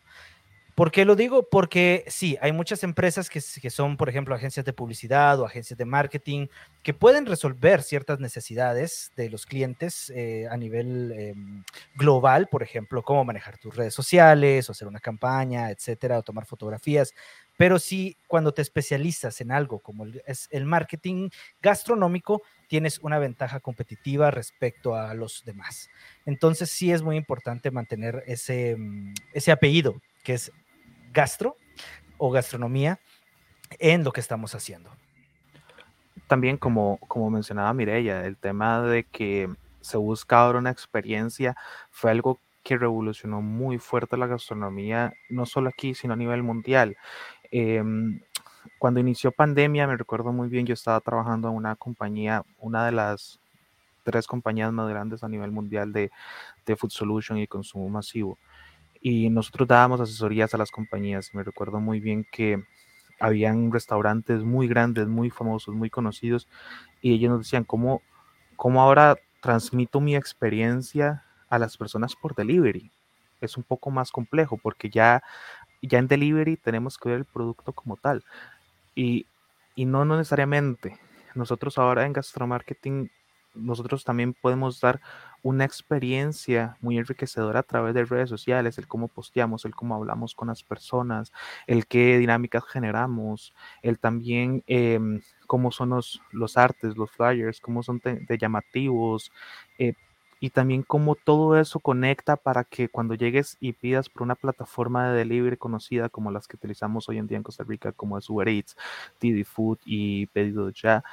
¿Por 0.79 0.91
qué 0.91 1.03
lo 1.03 1.17
digo? 1.17 1.45
Porque 1.49 2.05
sí, 2.07 2.37
hay 2.39 2.53
muchas 2.53 2.85
empresas 2.85 3.29
que, 3.29 3.41
son, 3.69 3.97
por 3.97 4.07
ejemplo, 4.07 4.33
agencias 4.33 4.65
de 4.65 4.71
publicidad 4.71 5.37
o 5.41 5.45
agencias 5.45 5.77
de 5.77 5.83
marketing 5.83 6.47
que 6.83 6.93
pueden 6.93 7.25
resolver 7.25 7.83
ciertas 7.83 8.21
necesidades 8.21 9.11
de 9.17 9.29
los 9.29 9.45
clientes 9.45 10.09
eh, 10.15 10.47
a 10.49 10.55
nivel 10.55 11.11
em, 11.11 11.65
global, 11.95 12.47
por 12.49 12.63
ejemplo, 12.63 13.03
cómo 13.03 13.25
manejar 13.25 13.57
tus 13.57 13.75
redes 13.75 13.93
sociales 13.93 14.69
o 14.69 14.71
hacer 14.71 14.87
una 14.87 15.01
campaña, 15.01 15.69
etcétera, 15.69 16.17
o 16.17 16.23
tomar 16.23 16.45
fotografías. 16.45 17.13
Pero 17.57 17.77
sí, 17.77 18.15
cuando 18.25 18.53
te 18.53 18.61
especializas 18.61 19.41
en 19.41 19.51
algo 19.51 19.79
como 19.79 20.05
es 20.25 20.47
el 20.49 20.63
marketing 20.63 21.27
gastronómico, 21.61 22.41
tienes 22.69 22.99
una 22.99 23.19
ventaja 23.19 23.59
competitiva 23.59 24.31
respecto 24.31 24.95
a 24.95 25.13
los 25.13 25.43
demás. 25.43 25.89
Entonces 26.25 26.71
sí 26.71 26.93
es 26.93 27.01
muy 27.01 27.17
importante 27.17 27.69
mantener 27.69 28.23
ese, 28.27 28.77
mm, 28.77 29.13
ese 29.33 29.51
apellido, 29.51 30.01
que 30.23 30.35
es 30.35 30.53
gastro 31.19 31.57
o 32.17 32.31
gastronomía 32.31 32.97
en 33.77 34.05
lo 34.05 34.13
que 34.13 34.21
estamos 34.21 34.55
haciendo. 34.55 34.89
También 36.27 36.55
como, 36.55 36.97
como 37.09 37.29
mencionaba 37.29 37.73
Mireya, 37.73 38.25
el 38.25 38.37
tema 38.37 38.81
de 38.83 39.03
que 39.03 39.49
se 39.81 39.97
busca 39.97 40.39
ahora 40.39 40.59
una 40.59 40.69
experiencia 40.69 41.57
fue 41.91 42.11
algo 42.11 42.39
que 42.63 42.77
revolucionó 42.77 43.41
muy 43.41 43.79
fuerte 43.79 44.15
la 44.15 44.27
gastronomía, 44.27 45.11
no 45.29 45.45
solo 45.45 45.67
aquí, 45.67 45.93
sino 45.93 46.13
a 46.13 46.17
nivel 46.17 46.41
mundial. 46.41 46.95
Em, 47.51 48.21
cuando 48.77 49.01
inició 49.01 49.33
pandemia, 49.33 49.87
me 49.87 49.97
recuerdo 49.97 50.31
muy 50.31 50.47
bien, 50.47 50.65
yo 50.65 50.73
estaba 50.73 51.01
trabajando 51.01 51.49
en 51.49 51.55
una 51.55 51.75
compañía, 51.75 52.43
una 52.59 52.85
de 52.85 52.93
las 52.93 53.41
tres 54.03 54.25
compañías 54.25 54.71
más 54.71 54.87
grandes 54.87 55.23
a 55.23 55.27
nivel 55.27 55.51
mundial 55.51 55.91
de, 55.91 56.11
de 56.65 56.75
food 56.77 56.91
solution 56.91 57.37
y 57.37 57.47
consumo 57.47 57.89
masivo 57.89 58.37
y 59.01 59.29
nosotros 59.29 59.67
dábamos 59.67 60.01
asesorías 60.01 60.53
a 60.53 60.57
las 60.57 60.71
compañías. 60.71 61.33
Me 61.33 61.43
recuerdo 61.43 61.79
muy 61.79 61.99
bien 61.99 62.25
que 62.31 62.63
habían 63.19 63.71
restaurantes 63.71 64.43
muy 64.43 64.67
grandes, 64.67 65.07
muy 65.07 65.29
famosos, 65.29 65.75
muy 65.75 65.89
conocidos, 65.89 66.47
y 67.01 67.13
ellos 67.13 67.31
nos 67.31 67.39
decían, 67.41 67.63
¿cómo, 67.63 68.01
cómo 68.55 68.81
ahora 68.81 69.17
transmito 69.41 70.01
mi 70.01 70.15
experiencia 70.15 71.23
a 71.49 71.59
las 71.59 71.77
personas 71.77 72.15
por 72.15 72.35
delivery? 72.35 72.91
Es 73.41 73.57
un 73.57 73.63
poco 73.63 73.91
más 73.91 74.11
complejo 74.11 74.57
porque 74.57 74.89
ya, 74.89 75.21
ya 75.81 75.99
en 75.99 76.07
delivery 76.07 76.57
tenemos 76.57 76.97
que 76.97 77.09
ver 77.09 77.19
el 77.19 77.25
producto 77.25 77.73
como 77.73 77.97
tal. 77.97 78.23
Y, 78.95 79.27
y 79.75 79.85
no, 79.85 80.05
no 80.05 80.17
necesariamente. 80.17 80.97
Nosotros 81.35 81.77
ahora 81.77 82.05
en 82.05 82.13
gastromarketing 82.13 83.11
nosotros 83.53 84.03
también 84.03 84.33
podemos 84.33 84.79
dar 84.79 85.01
una 85.43 85.65
experiencia 85.65 86.77
muy 86.81 86.97
enriquecedora 86.97 87.61
a 87.61 87.63
través 87.63 87.93
de 87.93 88.05
redes 88.05 88.29
sociales, 88.29 88.77
el 88.77 88.87
cómo 88.87 89.07
posteamos, 89.07 89.65
el 89.65 89.75
cómo 89.75 89.95
hablamos 89.95 90.35
con 90.35 90.49
las 90.49 90.63
personas, 90.63 91.31
el 91.67 91.87
qué 91.87 92.17
dinámicas 92.17 92.63
generamos, 92.65 93.53
el 93.81 93.99
también 93.99 94.63
em, 94.67 95.21
cómo 95.47 95.71
son 95.71 95.89
los, 95.89 96.21
los, 96.31 96.57
artes, 96.57 96.97
los 96.97 97.11
flyers, 97.11 97.61
cómo 97.61 97.83
son 97.83 98.01
de, 98.03 98.37
llamativos, 98.37 99.31
eh, 99.77 99.93
y 100.39 100.51
también 100.51 100.83
cómo 100.83 101.15
todo 101.15 101.59
eso 101.59 101.79
conecta 101.79 102.37
para 102.37 102.63
que 102.63 102.87
cuando 102.87 103.13
llegues 103.13 103.57
y 103.59 103.73
pidas 103.73 104.09
por 104.09 104.23
una 104.23 104.35
plataforma 104.35 105.09
de 105.09 105.17
delivery 105.17 105.57
conocida 105.57 106.07
como 106.09 106.31
las 106.31 106.47
que 106.47 106.55
utilizamos 106.55 107.09
hoy 107.09 107.17
en 107.17 107.27
día 107.27 107.37
en 107.37 107.43
Costa 107.43 107.63
Rica, 107.65 107.91
como 107.91 108.17
es 108.17 108.29
Uber 108.29 108.47
Eats, 108.47 108.77
Didi 109.19 109.43
Food 109.43 109.79
y 109.85 110.27
Pedido 110.27 110.69
Ya, 110.69 111.03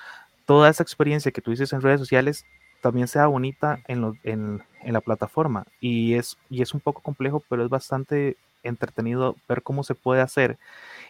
toda 0.44 0.70
esa 0.70 0.82
experiencia 0.82 1.32
que 1.32 1.42
tú 1.42 1.50
dices 1.50 1.72
en 1.72 1.82
redes 1.82 2.00
sociales 2.00 2.44
también 2.86 3.08
sea 3.08 3.26
bonita 3.26 3.80
en, 3.88 4.16
en, 4.22 4.62
la 4.84 5.00
plataforma. 5.00 5.66
Y 5.80 6.14
es, 6.14 6.38
y 6.48 6.62
es 6.62 6.72
un 6.72 6.78
poco 6.78 7.02
complejo, 7.02 7.42
pero 7.48 7.64
es 7.64 7.68
bastante 7.68 8.36
entretenido 8.62 9.34
ver 9.48 9.64
cómo 9.64 9.82
se 9.82 9.96
puede 9.96 10.20
hacer. 10.20 10.56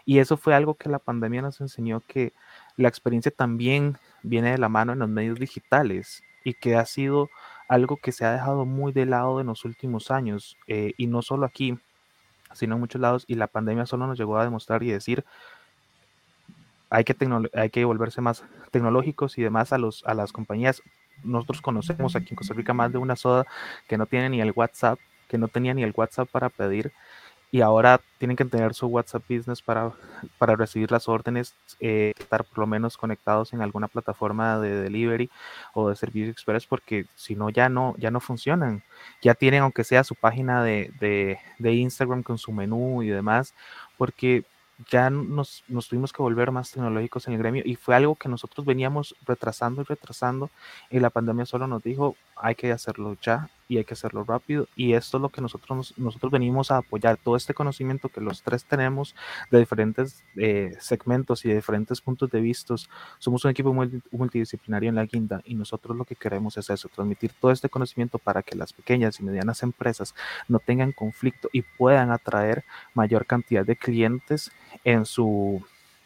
Y 0.07 0.21
eso 0.21 0.39
fue 0.39 0.55
algo 0.55 0.73
que 0.73 0.89
la 0.89 0.99
pandemia 0.99 1.43
nos 1.43 1.61
enseñó 1.61 2.01
que 2.09 2.33
la 2.79 2.89
experiencia 2.89 3.31
también 3.31 3.99
viene 4.23 4.53
de 4.53 4.59
la 4.59 4.71
mano 4.71 4.95
en 4.95 5.01
los 5.01 5.09
medios 5.11 5.39
digitales 5.39 6.23
y 6.45 6.55
que 6.55 6.77
ha 6.77 6.87
sido 6.87 7.29
algo 7.69 7.99
que 7.99 8.13
se 8.13 8.25
ha 8.25 8.33
dejado 8.33 8.65
muy 8.65 8.93
de 8.93 9.05
lado 9.05 9.43
en 9.43 9.49
los 9.49 9.67
últimos 9.67 10.11
años. 10.11 10.57
Eh, 10.67 10.95
y 10.97 11.09
no 11.09 11.21
solo 11.21 11.45
aquí, 11.45 11.79
sino 12.55 12.77
en 12.77 12.81
muchos 12.81 13.03
lados, 13.03 13.27
y 13.29 13.35
la 13.35 13.49
pandemia 13.49 13.85
solo 13.85 14.07
nos 14.07 14.17
llegó 14.17 14.39
a 14.39 14.45
demostrar 14.45 14.83
y 14.83 14.91
decir, 14.93 15.27
hay 16.89 17.05
que, 17.05 17.15
hay 17.53 17.69
que 17.69 17.85
volverse 17.85 18.23
más 18.23 18.45
tecnológicos 18.71 19.37
y 19.37 19.43
demás 19.43 19.75
a, 19.75 19.79
los, 19.79 20.05
a 20.07 20.15
las 20.15 20.33
compañías. 20.33 20.83
Nosotros 21.23 21.61
conocemos 21.61 22.17
aquí 22.17 22.29
en 22.31 22.37
Costa 22.37 22.55
Rica 22.55 22.73
más 22.73 22.93
de 22.93 22.99
una 22.99 23.17
soda 23.17 23.47
que 23.89 23.99
no 23.99 24.07
tiene 24.07 24.31
ni 24.31 24.41
el 24.41 24.53
WhatsApp, 24.55 24.99
que 25.29 25.39
no 25.39 25.49
tenía 25.49 25.75
ni 25.75 25.83
el 25.83 25.93
WhatsApp 25.95 26.29
para 26.31 26.49
pedir 26.49 26.93
y 27.51 27.61
ahora 27.61 28.01
tienen 28.19 28.37
que 28.37 28.45
tener 28.45 28.75
su 28.75 28.87
WhatsApp 28.87 29.23
Business 29.29 29.63
para, 29.63 29.93
para 30.39 30.57
recibir 30.57 30.91
las 30.91 31.09
órdenes, 31.09 31.55
eh, 31.81 32.13
estar 32.19 32.45
por 32.45 32.59
lo 32.59 32.67
menos 32.67 32.97
conectados 32.97 33.53
en 33.53 33.63
alguna 33.63 33.89
plataforma 33.89 34.59
de 34.59 34.83
delivery 34.83 35.31
o 35.73 35.89
de 35.89 35.97
servicio 35.97 36.31
express, 36.31 36.67
porque 36.67 37.07
si 37.15 37.35
no 37.35 37.49
ya 37.51 37.69
no 37.69 37.95
ya 37.99 38.11
no 38.11 38.21
funcionan. 38.21 38.83
Ya 39.23 39.35
tienen 39.35 39.63
aunque 39.63 39.85
sea 39.85 40.05
su 40.05 40.15
página 40.15 40.63
de, 40.63 40.93
de, 41.01 41.39
de 41.59 41.73
Instagram 41.75 42.23
con 42.23 42.37
su 42.37 42.53
menú 42.53 43.03
y 43.03 43.09
demás, 43.09 43.55
porque 43.97 44.45
ya 44.91 45.11
nos, 45.11 45.65
nos, 45.69 45.89
tuvimos 45.89 46.13
que 46.13 46.23
volver 46.23 46.51
más 46.51 46.71
tecnológicos 46.71 47.27
en 47.27 47.35
el 47.35 47.39
gremio 47.39 47.63
y 47.65 47.77
fue 47.77 47.95
algo 47.95 48.15
que 48.15 48.29
nosotros 48.29 48.67
veníamos 48.67 49.15
retrasando 49.27 49.83
y 49.83 49.85
retrasando 49.85 50.51
y 50.91 51.01
la 51.01 51.11
pandemia 51.11 51.47
solo 51.47 51.67
nos 51.67 51.83
dijo 51.83 52.15
hay 52.37 52.55
que 52.55 52.71
hacerlo 52.73 53.17
ya 53.21 53.49
y 53.69 53.79
hay 53.79 53.85
que 53.85 53.95
hacerlo 53.95 54.25
rápido. 54.25 54.69
Y 54.77 54.93
esto 54.93 55.17
es 55.17 55.23
lo 55.23 55.29
que 55.29 55.41
nosotros, 55.41 55.95
nosotros 55.97 56.31
venimos 56.31 56.71
a 56.71 56.79
apoyar, 56.79 57.17
todo 57.17 57.37
este 57.37 57.55
conocimiento 57.55 58.09
que 58.09 58.21
los 58.21 58.43
tres 58.43 58.65
tenemos 58.65 59.15
de 59.51 59.59
diferentes 59.59 60.23
eh, 60.37 60.77
segmentos 60.79 61.45
y 61.45 61.49
de 61.49 61.57
diferentes 61.57 62.01
puntos 62.01 62.31
de 62.31 62.41
vista. 62.41 62.75
Somos 63.19 63.45
un 63.45 63.51
equipo 63.51 63.75
multidisciplinario 64.13 64.89
en 64.89 64.95
la 64.95 65.05
guinda 65.05 65.43
y 65.45 65.55
nosotros 65.55 65.97
lo 65.97 66.05
que 66.05 66.17
queremos 66.17 66.57
es 66.57 66.71
eso, 66.71 66.89
transmitir 66.89 67.33
todo 67.41 67.51
este 67.51 67.69
conocimiento 67.69 68.19
para 68.19 68.43
que 68.43 68.57
las 68.57 68.73
pequeñas 68.73 69.21
y 69.21 69.25
medianas 69.25 69.63
empresas 69.63 70.15
no 70.49 70.59
tengan 70.59 70.93
conflicto 70.93 71.49
y 71.53 71.63
puedan 71.63 72.11
atraer 72.11 72.65
mayor 72.95 73.27
cantidad 73.27 73.65
de 73.65 73.77
clientes 73.77 74.51
en 74.85 75.05
su 75.05 75.65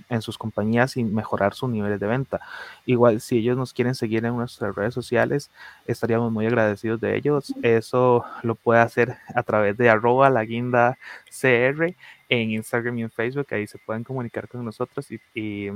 en 0.09 0.23
sus 0.23 0.39
compañías 0.39 0.97
y 0.97 1.05
mejorar 1.05 1.55
sus 1.55 1.71
niveles 1.71 2.01
de 2.01 2.07
venta. 2.07 2.41
Igual, 2.87 3.21
si 3.21 3.39
ellos 3.39 3.57
nos 3.57 3.73
quieren 3.73 3.95
seguir 3.95 4.25
en 4.25 4.37
nuestras 4.37 4.75
redes 4.75 4.95
sociales, 4.95 5.51
estaríamos 5.87 6.33
muy 6.33 6.47
agradecidos 6.47 7.01
de 7.01 7.17
ellos. 7.17 7.55
Eso 7.63 8.25
lo 8.43 8.55
puede 8.55 8.81
hacer 8.81 9.17
a 9.35 9.43
través 9.43 9.77
de 9.77 9.91
arroba 9.91 10.31
la 10.31 10.45
guinda 10.45 10.99
CR 11.31 11.95
en 12.29 12.51
Instagram 12.51 12.99
y 12.99 13.03
en 13.03 13.11
Facebook. 13.11 13.47
Ahí 13.51 13.67
se 13.67 13.79
pueden 13.79 14.05
comunicar 14.05 14.49
con 14.49 14.65
nosotros 14.65 15.07
y, 15.35 15.71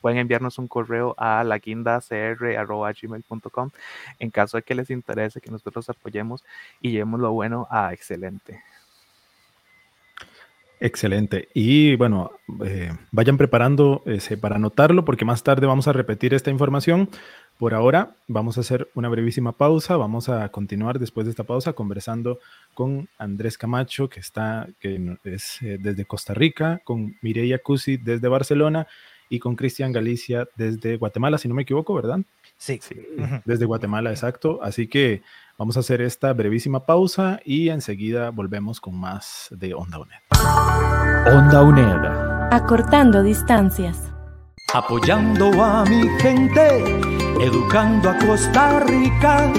pueden 0.00 0.18
enviarnos 0.18 0.58
un 0.58 0.66
correo 0.66 1.14
a 1.16 1.44
la 1.44 1.58
gmail.com 1.58 3.70
en 4.18 4.30
caso 4.30 4.56
de 4.56 4.64
que 4.64 4.74
les 4.74 4.90
interese 4.90 5.40
que 5.40 5.50
nosotros 5.50 5.88
apoyemos 5.88 6.44
y 6.80 6.90
llevemos 6.90 7.20
lo 7.20 7.30
bueno 7.30 7.68
a 7.70 7.92
excelente. 7.92 8.60
Excelente. 10.84 11.48
Y 11.54 11.94
bueno, 11.94 12.32
eh, 12.64 12.90
vayan 13.12 13.36
preparando 13.36 14.02
para 14.40 14.56
anotarlo 14.56 15.04
porque 15.04 15.24
más 15.24 15.44
tarde 15.44 15.64
vamos 15.64 15.86
a 15.86 15.92
repetir 15.92 16.34
esta 16.34 16.50
información. 16.50 17.08
Por 17.56 17.72
ahora 17.72 18.16
vamos 18.26 18.58
a 18.58 18.62
hacer 18.62 18.88
una 18.96 19.08
brevísima 19.08 19.52
pausa. 19.52 19.96
Vamos 19.96 20.28
a 20.28 20.48
continuar 20.48 20.98
después 20.98 21.24
de 21.24 21.30
esta 21.30 21.44
pausa 21.44 21.74
conversando 21.74 22.40
con 22.74 23.08
Andrés 23.16 23.58
Camacho, 23.58 24.08
que 24.08 24.18
está 24.18 24.66
que 24.80 25.18
es 25.22 25.62
eh, 25.62 25.78
desde 25.80 26.04
Costa 26.04 26.34
Rica, 26.34 26.80
con 26.82 27.14
Mireia 27.22 27.60
Cusi 27.60 27.96
desde 27.98 28.26
Barcelona 28.26 28.88
y 29.28 29.38
con 29.38 29.54
Cristian 29.54 29.92
Galicia 29.92 30.48
desde 30.56 30.96
Guatemala, 30.96 31.38
si 31.38 31.46
no 31.46 31.54
me 31.54 31.62
equivoco, 31.62 31.94
¿verdad? 31.94 32.18
Sí. 32.62 32.78
Desde 33.44 33.64
Guatemala, 33.64 34.10
exacto. 34.10 34.60
Así 34.62 34.86
que 34.86 35.22
vamos 35.58 35.76
a 35.76 35.80
hacer 35.80 36.00
esta 36.00 36.32
brevísima 36.32 36.86
pausa 36.86 37.40
y 37.44 37.70
enseguida 37.70 38.30
volvemos 38.30 38.80
con 38.80 38.94
más 38.94 39.48
de 39.50 39.74
Onda 39.74 39.98
UNED. 39.98 40.20
Onda 41.26 41.60
UNED. 41.60 42.52
Acortando 42.52 43.24
distancias. 43.24 44.12
Apoyando 44.72 45.60
a 45.60 45.84
mi 45.86 46.08
gente, 46.20 47.00
educando 47.40 48.10
a 48.10 48.18
Costa 48.18 48.78
Rica, 48.78 49.52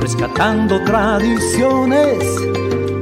rescatando 0.00 0.82
tradiciones. 0.82 2.18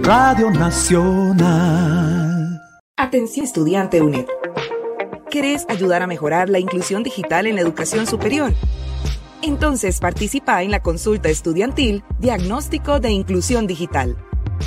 Radio 0.02 0.50
Nacional. 0.50 2.60
Atención 2.98 3.46
estudiante 3.46 4.02
UNED. 4.02 4.26
¿Querés 5.30 5.64
ayudar 5.70 6.02
a 6.02 6.06
mejorar 6.06 6.50
la 6.50 6.58
inclusión 6.58 7.02
digital 7.02 7.47
en 7.47 7.54
la 7.54 7.62
educación 7.62 8.06
superior? 8.06 8.52
Entonces 9.42 10.00
participa 10.00 10.62
en 10.62 10.70
la 10.70 10.82
consulta 10.82 11.28
estudiantil 11.28 12.02
Diagnóstico 12.18 13.00
de 13.00 13.10
Inclusión 13.10 13.66
Digital. 13.66 14.16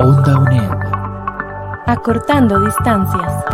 Onda 0.00 0.40
UNED 0.40 0.79
Acortando 1.90 2.64
distancias. 2.64 3.44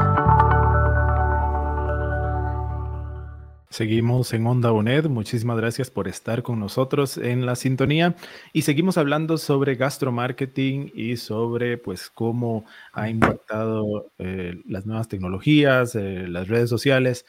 Seguimos 3.71 4.35
en 4.35 4.47
Onda 4.47 4.73
UNED. 4.73 5.07
Muchísimas 5.07 5.57
gracias 5.57 5.91
por 5.91 6.07
estar 6.07 6.43
con 6.43 6.61
nosotros 6.61 7.17
en 7.17 7.47
la 7.47 7.57
sintonía 7.57 8.15
y 8.53 8.61
seguimos 8.61 8.99
hablando 8.99 9.39
sobre 9.39 9.77
gastromarketing 9.77 10.93
y 10.95 11.17
sobre 11.17 11.79
pues 11.79 12.11
cómo 12.11 12.67
ha 12.93 13.09
impactado 13.09 14.13
eh, 14.19 14.61
las 14.69 14.85
nuevas 14.85 15.09
tecnologías, 15.09 15.95
eh, 15.95 16.27
las 16.29 16.49
redes 16.49 16.69
sociales 16.69 17.25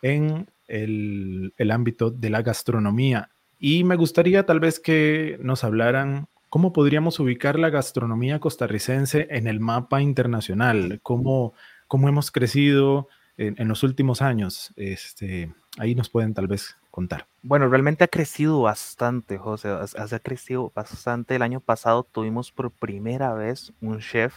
en 0.00 0.46
el, 0.68 1.54
el 1.56 1.70
ámbito 1.72 2.12
de 2.12 2.30
la 2.30 2.42
gastronomía. 2.42 3.30
Y 3.58 3.82
me 3.82 3.96
gustaría 3.96 4.46
tal 4.46 4.60
vez 4.60 4.78
que 4.78 5.38
nos 5.42 5.64
hablaran 5.64 6.28
¿Cómo 6.52 6.74
podríamos 6.74 7.18
ubicar 7.18 7.58
la 7.58 7.70
gastronomía 7.70 8.38
costarricense 8.38 9.26
en 9.30 9.46
el 9.46 9.58
mapa 9.58 10.02
internacional? 10.02 11.00
¿Cómo, 11.02 11.54
cómo 11.88 12.10
hemos 12.10 12.30
crecido 12.30 13.08
en, 13.38 13.68
los 13.68 13.82
últimos 13.82 14.20
años? 14.20 14.74
Este, 14.76 15.50
ahí 15.78 15.94
nos 15.94 16.10
pueden 16.10 16.34
tal 16.34 16.48
vez 16.48 16.76
contar. 16.90 17.26
Bueno, 17.42 17.70
realmente 17.70 18.04
ha 18.04 18.08
crecido 18.08 18.60
bastante, 18.60 19.38
José. 19.38 19.70
Ha, 19.70 20.18
crecido 20.18 20.70
bastante. 20.74 21.36
El 21.36 21.40
año 21.40 21.60
pasado 21.60 22.02
tuvimos 22.02 22.52
por 22.52 22.70
primera 22.70 23.32
vez 23.32 23.72
un 23.80 24.00
chef 24.00 24.34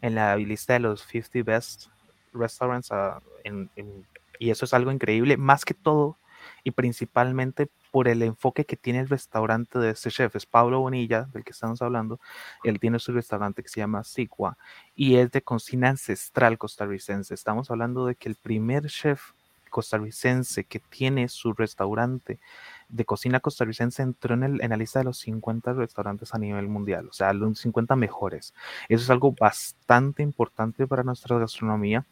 en 0.00 0.16
la 0.16 0.34
lista 0.34 0.72
de 0.72 0.80
los 0.80 1.06
50 1.06 1.44
Best 1.44 1.86
Restaurants. 2.32 2.90
Ah, 2.90 3.22
y 4.40 4.50
eso 4.50 4.64
es 4.64 4.74
algo 4.74 4.90
increíble. 4.90 5.36
Más 5.36 5.64
que 5.64 5.74
todo 5.74 6.18
y 6.64 6.70
principalmente 6.72 7.68
por 7.90 8.08
el 8.08 8.22
enfoque 8.22 8.64
que 8.64 8.76
tiene 8.76 9.00
el 9.00 9.08
restaurante 9.08 9.78
de 9.78 9.90
este 9.90 10.10
chef. 10.10 10.34
Es 10.36 10.46
Pablo 10.46 10.80
Bonilla, 10.80 11.28
del 11.32 11.44
que 11.44 11.52
estamos 11.52 11.82
hablando. 11.82 12.20
Él 12.64 12.80
tiene 12.80 12.98
su 12.98 13.12
restaurante 13.12 13.62
que 13.62 13.68
se 13.68 13.80
llama 13.80 14.04
Sigua 14.04 14.56
y 14.94 15.16
es 15.16 15.30
de 15.30 15.42
cocina 15.42 15.90
ancestral 15.90 16.58
costarricense. 16.58 17.34
Estamos 17.34 17.70
hablando 17.70 18.06
de 18.06 18.14
que 18.14 18.28
el 18.28 18.36
primer 18.36 18.86
chef 18.86 19.32
costarricense 19.70 20.64
que 20.64 20.78
tiene 20.78 21.28
su 21.28 21.52
restaurante 21.54 22.38
de 22.92 23.04
cocina 23.06 23.40
costarricense 23.40 24.02
entró 24.02 24.34
en, 24.34 24.42
el, 24.42 24.62
en, 24.62 24.70
la 24.70 24.76
lista 24.76 24.98
de 24.98 25.06
los 25.06 25.18
50 25.18 25.72
restaurantes 25.72 26.34
a 26.34 26.38
nivel 26.38 26.68
mundial, 26.68 27.08
o 27.08 27.12
sea, 27.12 27.32
los 27.32 27.58
50 27.58 27.96
mejores. 27.96 28.54
Eso 28.88 29.02
es 29.02 29.10
algo 29.10 29.32
bastante 29.32 30.22
importante 30.22 30.86
para 30.86 31.02
nuestra 31.02 31.38
gastronomía. 31.38 32.04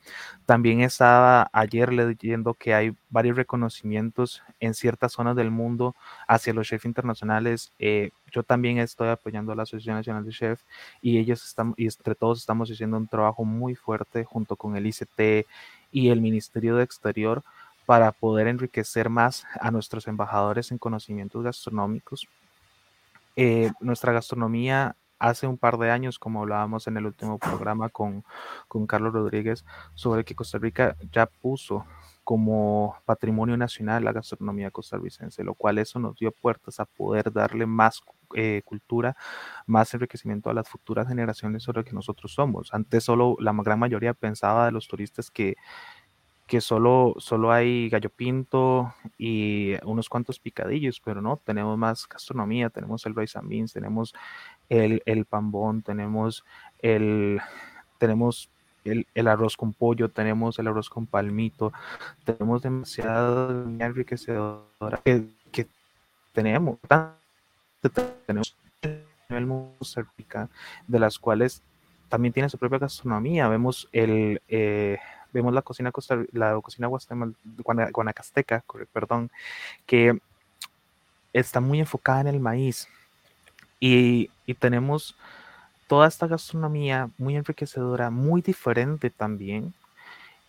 También 0.47 0.81
estaba 0.81 1.51
ayer 1.53 1.93
leyendo 1.93 2.55
que 2.55 2.75
hay 2.75 2.97
varios 3.11 3.37
reconocimientos 3.37 4.43
en 4.59 4.75
ciertas 4.75 5.13
zonas 5.13 5.37
del 5.37 5.51
mundo 5.51 5.95
hacia 6.27 6.55
los 6.55 6.67
chefs 6.67 6.87
internacionales. 6.87 7.73
Eh, 7.79 8.11
yo 8.33 8.43
también 8.43 8.79
estoy 8.79 9.09
apoyando 9.09 9.53
a 9.53 9.57
la 9.57 9.65
Asociación 9.65 9.97
Nacional 9.97 10.25
de 10.25 10.33
Chefs 10.33 10.65
y 11.03 11.19
ellos 11.19 11.45
están, 11.45 11.75
y 11.77 11.85
entre 11.85 12.15
todos 12.15 12.39
estamos 12.39 12.71
haciendo 12.71 12.97
un 12.97 13.07
trabajo 13.07 13.45
muy 13.45 13.75
fuerte 13.75 14.25
junto 14.25 14.57
con 14.57 14.77
el 14.77 14.87
ICT 14.87 15.47
y 15.93 16.09
el 16.09 16.21
Ministerio 16.21 16.77
de 16.77 16.85
Exterior 16.85 17.43
para 17.91 18.13
poder 18.13 18.47
enriquecer 18.47 19.11
más 19.11 19.45
a 19.61 19.73
nuestros 19.73 20.07
embajadores 20.07 20.71
en 20.71 20.79
conocimientos 20.79 21.43
gastronómicos. 21.43 22.29
Eh, 23.35 23.73
nuestra 23.81 24.13
gastronomía 24.13 24.95
hace 25.19 25.49
un 25.49 25.59
par 25.59 25.77
de 25.77 25.91
años, 25.91 26.17
como 26.21 26.43
hablábamos 26.43 26.87
en 26.87 26.99
el 26.99 27.07
último 27.07 27.37
programa 27.41 27.89
con, 27.89 28.23
con 28.69 28.87
Carlos 28.87 29.13
Rodríguez, 29.13 29.65
sobre 29.95 30.23
que 30.23 30.37
Costa 30.37 30.59
Rica 30.59 30.95
ya 31.11 31.27
puso 31.27 31.85
como 32.23 32.95
patrimonio 33.07 33.57
nacional 33.57 34.05
la 34.05 34.13
gastronomía 34.13 34.71
costarricense, 34.71 35.43
lo 35.43 35.55
cual 35.55 35.79
eso 35.79 35.99
nos 35.99 36.17
dio 36.17 36.31
puertas 36.31 36.79
a 36.79 36.85
poder 36.85 37.33
darle 37.33 37.67
más 37.67 38.03
eh, 38.37 38.63
cultura, 38.65 39.17
más 39.67 39.93
enriquecimiento 39.95 40.49
a 40.49 40.55
las 40.55 40.69
futuras 40.69 41.09
generaciones 41.09 41.65
sobre 41.65 41.81
lo 41.81 41.85
que 41.85 41.93
nosotros 41.93 42.33
somos. 42.33 42.73
Antes 42.73 43.03
solo 43.03 43.35
la 43.41 43.53
gran 43.53 43.81
mayoría 43.81 44.15
pensaba 44.15 44.67
de 44.67 44.71
los 44.71 44.87
turistas 44.87 45.29
que, 45.29 45.57
que 46.51 46.61
solo, 46.61 47.15
solo 47.19 47.53
hay 47.53 47.89
gallo 47.89 48.11
pinto 48.11 48.93
y 49.17 49.75
unos 49.85 50.09
cuantos 50.09 50.41
picadillos, 50.41 51.01
pero 51.01 51.23
no, 51.23 51.37
tenemos 51.37 51.79
más 51.79 52.09
gastronomía, 52.09 52.71
tenemos 52.71 53.07
el 53.07 53.15
rice 53.15 53.39
and 53.39 53.49
beans, 53.49 53.73
tenemos 53.73 54.13
el, 54.69 55.01
el 55.07 55.27
pambón, 55.27 55.83
tenemos 55.83 56.45
el, 56.81 57.41
tenemos 57.99 58.51
el, 58.83 59.29
arroz 59.29 59.57
con 59.57 59.73
pollo, 59.73 60.09
tenemos 60.09 60.59
el 60.59 60.67
arroz 60.67 60.91
con 60.91 61.07
palmito, 61.07 61.73
tenemos 62.25 62.63
demasiado 62.63 63.69
enriquecedora 63.79 65.01
que, 65.05 65.29
que 65.53 65.69
tenemos, 66.33 66.81
tenemos 68.27 68.57
de 70.89 70.99
las 70.99 71.17
cuales 71.17 71.63
también 72.09 72.35
tiene 72.35 72.49
su 72.49 72.59
propia 72.59 72.79
gastronomía. 72.79 73.47
Vemos 73.47 73.89
el 73.93 74.43
eh, 74.49 74.99
vemos 75.33 75.53
la 75.55 75.63
cocina 75.63 75.93
la 76.33 76.61
cocina 76.61 76.89
guanacasteca, 77.93 78.65
perdón, 78.93 79.31
que 79.87 80.19
está 81.33 81.61
muy 81.61 81.81
enfocada 81.81 82.23
en 82.23 82.27
el 82.29 82.41
maíz. 82.41 82.89
Y, 83.79 84.31
y 84.47 84.55
tenemos 84.55 85.17
toda 85.87 86.07
esta 86.07 86.27
gastronomía 86.27 87.11
muy 87.19 87.37
enriquecedora, 87.37 88.11
muy 88.11 88.43
diferente 88.43 89.11
también, 89.11 89.75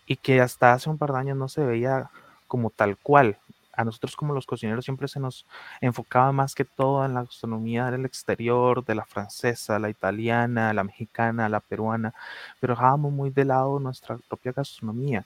y 0.06 0.16
que 0.16 0.40
hasta 0.40 0.72
hace 0.72 0.90
un 0.90 0.98
par 0.98 1.12
de 1.12 1.18
años 1.18 1.36
no 1.36 1.48
se 1.48 1.64
veía 1.64 2.10
como 2.46 2.70
tal 2.70 2.96
cual. 2.98 3.38
A 3.74 3.84
nosotros 3.84 4.16
como 4.16 4.34
los 4.34 4.46
cocineros 4.46 4.84
siempre 4.84 5.08
se 5.08 5.20
nos 5.20 5.46
enfocaba 5.80 6.32
más 6.32 6.54
que 6.54 6.64
todo 6.64 7.04
en 7.04 7.14
la 7.14 7.22
gastronomía 7.24 7.90
del 7.90 8.04
exterior, 8.04 8.84
de 8.84 8.94
la 8.94 9.04
francesa, 9.04 9.78
la 9.78 9.90
italiana, 9.90 10.72
la 10.72 10.84
mexicana, 10.84 11.48
la 11.48 11.60
peruana, 11.60 12.14
pero 12.60 12.74
dejábamos 12.74 13.12
muy 13.12 13.30
de 13.30 13.44
lado 13.44 13.78
nuestra 13.80 14.18
propia 14.28 14.52
gastronomía. 14.52 15.24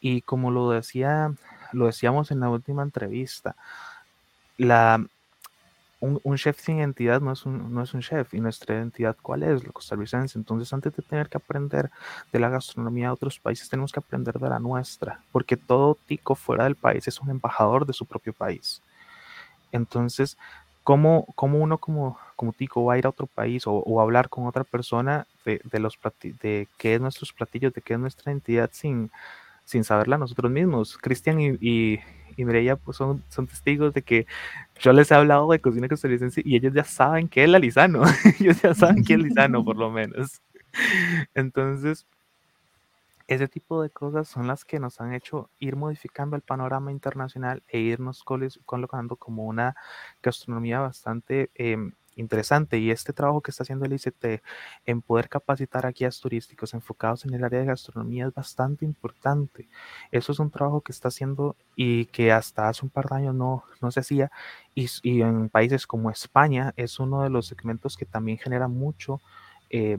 Y 0.00 0.22
como 0.22 0.50
lo 0.50 0.70
decía, 0.70 1.34
lo 1.72 1.86
decíamos 1.86 2.30
en 2.30 2.40
la 2.40 2.48
última 2.48 2.82
entrevista, 2.82 3.56
la, 4.56 5.04
un, 6.00 6.36
chef 6.36 6.58
sin 6.58 6.78
identidad 6.78 7.20
no 7.20 7.32
es 7.32 7.44
un, 7.44 7.72
no 7.72 7.82
es 7.82 7.92
un 7.92 8.00
chef. 8.00 8.32
¿Y 8.34 8.40
nuestra 8.40 8.74
identidad 8.76 9.16
cuál 9.20 9.42
es? 9.42 9.64
La 9.64 9.72
costarricense. 9.72 10.38
Entonces, 10.38 10.72
antes 10.72 10.96
de 10.96 11.02
tener 11.02 11.28
que 11.28 11.36
aprender 11.36 11.90
de 12.32 12.38
la 12.38 12.48
gastronomía 12.48 13.08
de 13.08 13.12
otros 13.12 13.38
países, 13.38 13.68
tenemos 13.68 13.92
que 13.92 14.00
aprender 14.00 14.38
de 14.38 14.48
la 14.48 14.58
nuestra. 14.58 15.20
Porque 15.30 15.56
todo 15.56 15.98
tico 16.06 16.34
fuera 16.34 16.64
del 16.64 16.74
país 16.74 17.06
es 17.06 17.20
un 17.20 17.30
embajador 17.30 17.86
de 17.86 17.92
su 17.92 18.06
propio 18.06 18.32
país. 18.32 18.82
Entonces, 19.72 20.38
¿cómo, 20.82 21.26
cómo 21.34 21.58
uno 21.58 21.78
como, 21.78 22.18
tico 22.56 22.84
va 22.84 22.94
a 22.94 22.98
ir 22.98 23.06
a 23.06 23.10
otro 23.10 23.26
país 23.26 23.66
o, 23.66 23.74
o 23.74 24.00
hablar 24.00 24.30
con 24.30 24.46
otra 24.46 24.64
persona 24.64 25.26
de, 25.44 25.60
de, 25.64 25.78
los 25.80 25.98
de 26.42 26.66
qué 26.78 26.94
es 26.94 27.00
nuestros 27.00 27.32
platillos, 27.32 27.74
de 27.74 27.82
qué 27.82 27.94
es 27.94 28.00
nuestra 28.00 28.32
identidad 28.32 28.70
sin, 28.72 29.10
sin 29.66 29.84
saberla 29.84 30.16
nosotros 30.16 30.50
mismos? 30.50 30.96
Cristian 30.96 31.40
y 31.40 32.00
y 32.40 32.44
Mireya 32.44 32.76
pues 32.76 32.96
son, 32.96 33.22
son 33.28 33.46
testigos 33.46 33.94
de 33.94 34.02
que 34.02 34.26
yo 34.80 34.92
les 34.92 35.10
he 35.10 35.14
hablado 35.14 35.50
de 35.50 35.60
cocina 35.60 35.88
costarricense 35.88 36.42
y 36.44 36.56
ellos 36.56 36.72
ya 36.72 36.84
saben 36.84 37.28
que 37.28 37.44
es 37.44 37.50
la 37.50 37.58
Lizano, 37.58 38.02
ellos 38.40 38.60
ya 38.62 38.74
saben 38.74 39.04
que 39.04 39.14
es 39.14 39.20
Lizano 39.20 39.64
por 39.64 39.76
lo 39.76 39.90
menos. 39.90 40.42
Entonces, 41.34 42.06
ese 43.26 43.46
tipo 43.46 43.82
de 43.82 43.90
cosas 43.90 44.26
son 44.26 44.46
las 44.46 44.64
que 44.64 44.80
nos 44.80 45.00
han 45.00 45.14
hecho 45.14 45.50
ir 45.58 45.76
modificando 45.76 46.34
el 46.34 46.42
panorama 46.42 46.90
internacional 46.90 47.62
e 47.68 47.78
irnos 47.78 48.24
colocando 48.24 49.16
como 49.16 49.44
una 49.46 49.76
gastronomía 50.22 50.80
bastante 50.80 51.50
eh, 51.54 51.76
interesante 52.16 52.78
y 52.78 52.90
este 52.90 53.12
trabajo 53.12 53.40
que 53.40 53.50
está 53.50 53.62
haciendo 53.62 53.84
el 53.86 53.92
ICT 53.92 54.42
en 54.86 55.02
poder 55.02 55.28
capacitar 55.28 55.86
a 55.86 55.90
guías 55.90 56.20
turísticos 56.20 56.74
enfocados 56.74 57.24
en 57.24 57.34
el 57.34 57.44
área 57.44 57.60
de 57.60 57.66
gastronomía 57.66 58.26
es 58.26 58.34
bastante 58.34 58.84
importante. 58.84 59.68
Eso 60.10 60.32
es 60.32 60.38
un 60.38 60.50
trabajo 60.50 60.80
que 60.80 60.92
está 60.92 61.08
haciendo 61.08 61.56
y 61.76 62.06
que 62.06 62.32
hasta 62.32 62.68
hace 62.68 62.84
un 62.84 62.90
par 62.90 63.08
de 63.08 63.16
años 63.16 63.34
no, 63.34 63.64
no 63.80 63.90
se 63.90 64.00
hacía 64.00 64.30
y, 64.74 64.88
en 65.20 65.48
países 65.48 65.86
como 65.86 66.10
España 66.10 66.72
es 66.76 66.98
uno 66.98 67.22
de 67.22 67.30
los 67.30 67.46
segmentos 67.46 67.96
que 67.96 68.06
también 68.06 68.38
genera 68.38 68.68
mucho 68.68 69.20
eh, 69.70 69.98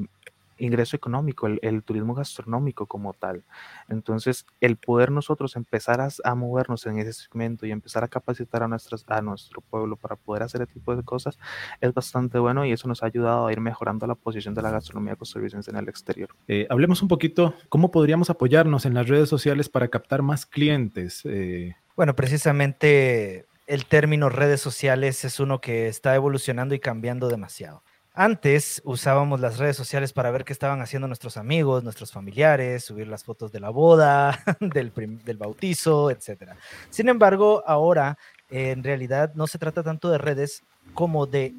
ingreso 0.61 0.95
económico, 0.95 1.47
el, 1.47 1.83
turismo 1.83 2.13
gastronómico 2.13 2.85
como 2.85 3.13
tal. 3.13 3.43
Entonces, 3.89 4.45
el 4.59 4.77
poder 4.77 5.11
nosotros 5.11 5.55
empezar 5.55 5.99
a, 6.01 6.35
movernos 6.35 6.85
en 6.85 6.99
ese 6.99 7.13
segmento 7.13 7.65
y 7.65 7.71
empezar 7.71 8.03
a 8.03 8.07
capacitar 8.07 8.63
a, 8.63 8.67
nuestras, 8.67 9.03
a 9.07 9.21
nuestro 9.21 9.61
pueblo 9.61 9.95
para 9.95 10.15
poder 10.15 10.43
hacer 10.43 10.61
ese 10.61 10.73
tipo 10.73 10.95
de 10.95 11.03
cosas 11.03 11.37
es 11.79 11.93
bastante 11.93 12.39
bueno 12.39 12.65
y 12.65 12.71
eso 12.71 12.87
nos 12.87 13.03
ha 13.03 13.07
ayudado 13.07 13.47
a 13.47 13.51
ir 13.51 13.59
mejorando 13.59 14.07
la 14.07 14.15
posición 14.15 14.53
de 14.53 14.61
la 14.61 14.71
gastronomía 14.71 15.15
costarricense 15.15 15.71
en 15.71 15.77
el 15.77 15.89
exterior. 15.89 16.29
Eh, 16.47 16.67
hablemos 16.69 17.01
un 17.01 17.07
poquito, 17.07 17.53
¿cómo 17.69 17.91
podríamos 17.91 18.29
apoyarnos 18.29 18.85
en 18.85 18.93
las 18.93 19.07
redes 19.07 19.29
sociales 19.29 19.69
para 19.69 19.87
captar 19.87 20.21
más 20.21 20.45
clientes? 20.45 21.21
Eh, 21.25 21.75
bueno, 21.95 22.15
precisamente 22.15 23.45
el 23.67 23.85
término 23.85 24.29
redes 24.29 24.61
sociales 24.61 25.23
es 25.23 25.39
uno 25.39 25.61
que 25.61 25.87
está 25.87 26.15
evolucionando 26.15 26.75
y 26.75 26.79
cambiando 26.79 27.29
demasiado. 27.29 27.83
Antes 28.13 28.81
usábamos 28.83 29.39
las 29.39 29.57
redes 29.57 29.77
sociales 29.77 30.11
para 30.11 30.31
ver 30.31 30.43
qué 30.43 30.51
estaban 30.51 30.81
haciendo 30.81 31.07
nuestros 31.07 31.37
amigos, 31.37 31.85
nuestros 31.85 32.11
familiares, 32.11 32.83
subir 32.83 33.07
las 33.07 33.23
fotos 33.23 33.53
de 33.53 33.61
la 33.61 33.69
boda, 33.69 34.37
del, 34.59 34.91
bautizo, 35.37 36.11
etc. 36.11 36.51
Sin 36.89 37.07
embargo, 37.07 37.63
ahora 37.65 38.17
en 38.49 38.83
realidad 38.83 39.33
no 39.35 39.47
se 39.47 39.59
trata 39.59 39.81
tanto 39.81 40.11
de 40.11 40.17
redes 40.17 40.63
como 40.93 41.25
de 41.25 41.55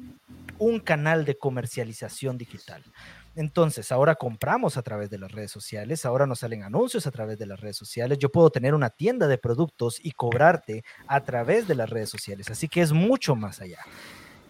un 0.59 0.79
canal 0.79 1.25
de 1.25 1.39
comercialización 1.39 2.37
digital. 2.37 2.83
Entonces, 3.35 3.91
ahora 3.91 4.13
compramos 4.13 4.77
a 4.77 4.83
través 4.83 5.09
de 5.09 5.17
las 5.17 5.31
redes 5.31 5.49
sociales, 5.49 6.05
ahora 6.05 6.27
nos 6.27 6.39
salen 6.39 6.61
anuncios 6.61 7.07
a 7.07 7.11
través 7.11 7.39
de 7.39 7.47
las 7.47 7.59
redes 7.59 7.77
sociales, 7.77 8.19
yo 8.19 8.29
puedo 8.29 8.51
tener 8.51 8.75
una 8.75 8.91
tienda 8.91 9.27
de 9.27 9.39
productos 9.39 9.99
y 10.03 10.11
cobrarte 10.11 10.83
a 11.07 11.21
través 11.21 11.67
de 11.67 11.73
las 11.73 11.89
redes 11.89 12.11
sociales, 12.11 12.51
así 12.51 12.67
que 12.67 12.81
es 12.81 12.91
mucho 12.91 13.35
más 13.35 13.59
allá. 13.59 13.79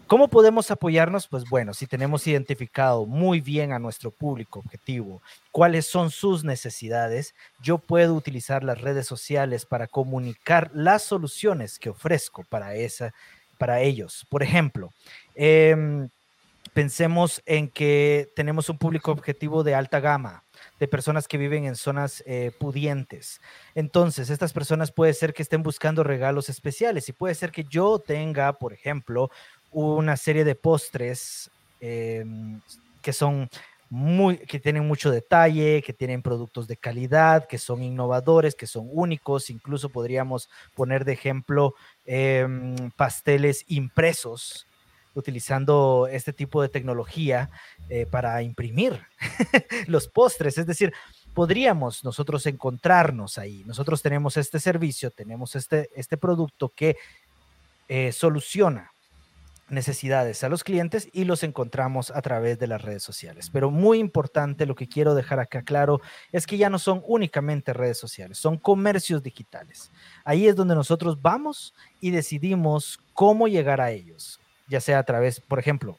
¿Cómo 0.06 0.28
podemos 0.28 0.70
apoyarnos? 0.70 1.28
Pues 1.28 1.44
bueno, 1.48 1.72
si 1.72 1.86
tenemos 1.86 2.26
identificado 2.26 3.06
muy 3.06 3.40
bien 3.40 3.72
a 3.72 3.78
nuestro 3.78 4.10
público 4.10 4.58
objetivo, 4.58 5.22
cuáles 5.50 5.86
son 5.86 6.10
sus 6.10 6.44
necesidades, 6.44 7.34
yo 7.62 7.78
puedo 7.78 8.14
utilizar 8.14 8.64
las 8.64 8.82
redes 8.82 9.06
sociales 9.06 9.64
para 9.64 9.86
comunicar 9.86 10.70
las 10.74 11.04
soluciones 11.04 11.78
que 11.78 11.88
ofrezco 11.88 12.44
para, 12.44 12.74
esa, 12.74 13.14
para 13.56 13.80
ellos. 13.80 14.26
Por 14.28 14.42
ejemplo, 14.42 14.90
em, 15.34 16.10
pensemos 16.74 17.40
en 17.46 17.68
que 17.68 18.28
tenemos 18.36 18.68
un 18.68 18.76
público 18.76 19.10
objetivo 19.10 19.62
de 19.62 19.74
alta 19.74 20.00
gama, 20.00 20.44
de 20.80 20.88
personas 20.88 21.28
que 21.28 21.38
viven 21.38 21.64
en 21.64 21.76
zonas 21.76 22.22
eh, 22.26 22.50
pudientes. 22.58 23.40
Entonces, 23.74 24.28
estas 24.28 24.52
personas 24.52 24.90
puede 24.90 25.14
ser 25.14 25.32
que 25.32 25.42
estén 25.42 25.62
buscando 25.62 26.02
regalos 26.02 26.48
especiales 26.48 27.08
y 27.08 27.12
puede 27.12 27.34
ser 27.34 27.52
que 27.52 27.64
yo 27.64 27.98
tenga, 27.98 28.52
por 28.54 28.72
ejemplo, 28.72 29.30
una 29.74 30.16
serie 30.16 30.44
de 30.44 30.54
postres 30.54 31.50
em, 31.80 32.60
que 33.02 33.12
son 33.12 33.48
muy, 33.90 34.38
que 34.38 34.58
tienen 34.58 34.86
mucho 34.86 35.10
detalle, 35.10 35.82
que 35.82 35.92
tienen 35.92 36.22
productos 36.22 36.66
de 36.66 36.76
calidad, 36.76 37.46
que 37.46 37.58
son 37.58 37.82
innovadores, 37.82 38.54
que 38.54 38.66
son 38.66 38.88
únicos. 38.90 39.50
Incluso 39.50 39.88
podríamos 39.90 40.48
poner 40.74 41.04
de 41.04 41.12
ejemplo 41.12 41.74
em, 42.06 42.90
pasteles 42.96 43.64
impresos 43.68 44.66
utilizando 45.14 46.08
este 46.10 46.32
tipo 46.32 46.60
de 46.60 46.68
tecnología 46.68 47.50
eh, 47.88 48.06
para 48.06 48.42
imprimir 48.42 49.00
los 49.86 50.08
postres. 50.08 50.58
Es 50.58 50.66
decir, 50.66 50.92
podríamos 51.34 52.04
nosotros 52.04 52.46
encontrarnos 52.46 53.38
ahí. 53.38 53.62
Nosotros 53.64 54.02
tenemos 54.02 54.36
este 54.36 54.58
servicio, 54.58 55.10
tenemos 55.10 55.54
este, 55.56 55.90
este 55.94 56.16
producto 56.16 56.70
que 56.70 56.96
eh, 57.86 58.12
soluciona 58.12 58.93
necesidades 59.74 60.42
a 60.44 60.48
los 60.48 60.64
clientes 60.64 61.08
y 61.12 61.24
los 61.24 61.42
encontramos 61.42 62.10
a 62.10 62.22
través 62.22 62.58
de 62.58 62.66
las 62.66 62.82
redes 62.82 63.02
sociales. 63.02 63.50
Pero 63.50 63.70
muy 63.70 63.98
importante, 63.98 64.66
lo 64.66 64.74
que 64.74 64.88
quiero 64.88 65.14
dejar 65.14 65.40
acá 65.40 65.62
claro 65.62 66.00
es 66.32 66.46
que 66.46 66.56
ya 66.56 66.70
no 66.70 66.78
son 66.78 67.02
únicamente 67.06 67.72
redes 67.72 67.98
sociales, 67.98 68.38
son 68.38 68.56
comercios 68.56 69.22
digitales. 69.22 69.90
Ahí 70.24 70.46
es 70.48 70.56
donde 70.56 70.74
nosotros 70.74 71.20
vamos 71.20 71.74
y 72.00 72.10
decidimos 72.10 72.98
cómo 73.12 73.48
llegar 73.48 73.80
a 73.80 73.90
ellos, 73.90 74.40
ya 74.68 74.80
sea 74.80 74.98
a 74.98 75.02
través, 75.02 75.40
por 75.40 75.58
ejemplo, 75.58 75.98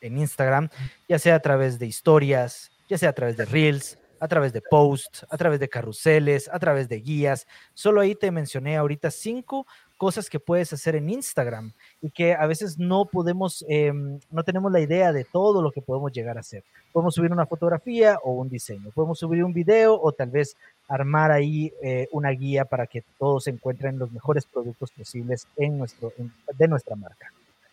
en 0.00 0.18
Instagram, 0.18 0.68
ya 1.08 1.18
sea 1.18 1.34
a 1.34 1.40
través 1.40 1.78
de 1.78 1.86
historias, 1.86 2.70
ya 2.88 2.96
sea 2.96 3.10
a 3.10 3.12
través 3.12 3.36
de 3.36 3.44
reels, 3.44 3.98
a 4.18 4.28
través 4.28 4.52
de 4.52 4.60
posts, 4.60 5.26
a 5.30 5.36
través 5.36 5.60
de 5.60 5.68
carruseles, 5.68 6.48
a 6.52 6.58
través 6.58 6.88
de 6.88 7.00
guías. 7.00 7.46
Solo 7.74 8.00
ahí 8.00 8.14
te 8.14 8.30
mencioné 8.30 8.76
ahorita 8.76 9.10
cinco 9.10 9.66
cosas 10.00 10.30
que 10.30 10.40
puedes 10.40 10.72
hacer 10.72 10.96
en 10.96 11.10
Instagram 11.10 11.74
y 12.00 12.08
que 12.08 12.32
a 12.32 12.46
veces 12.46 12.78
no 12.78 13.04
podemos, 13.04 13.62
em, 13.68 14.18
no 14.30 14.42
tenemos 14.44 14.72
la 14.72 14.80
idea 14.80 15.12
de 15.12 15.24
todo 15.24 15.60
lo 15.60 15.70
que 15.70 15.82
podemos 15.82 16.10
llegar 16.10 16.38
a 16.38 16.40
hacer. 16.40 16.64
Podemos 16.90 17.14
subir 17.14 17.30
una 17.30 17.44
fotografía 17.44 18.18
o 18.24 18.32
un 18.32 18.48
diseño, 18.48 18.92
podemos 18.94 19.18
subir 19.18 19.44
un 19.44 19.52
video 19.52 20.00
o 20.00 20.10
tal 20.12 20.30
vez 20.30 20.56
armar 20.88 21.30
ahí 21.30 21.70
eh, 21.82 22.08
una 22.12 22.30
guía 22.30 22.64
para 22.64 22.86
que 22.86 23.04
todos 23.18 23.46
encuentren 23.46 23.98
los 23.98 24.10
mejores 24.10 24.46
productos 24.46 24.90
posibles 24.90 25.46
en 25.58 25.76
nuestro, 25.76 26.14
de 26.56 26.66
nuestra 26.66 26.96
marca. 26.96 27.30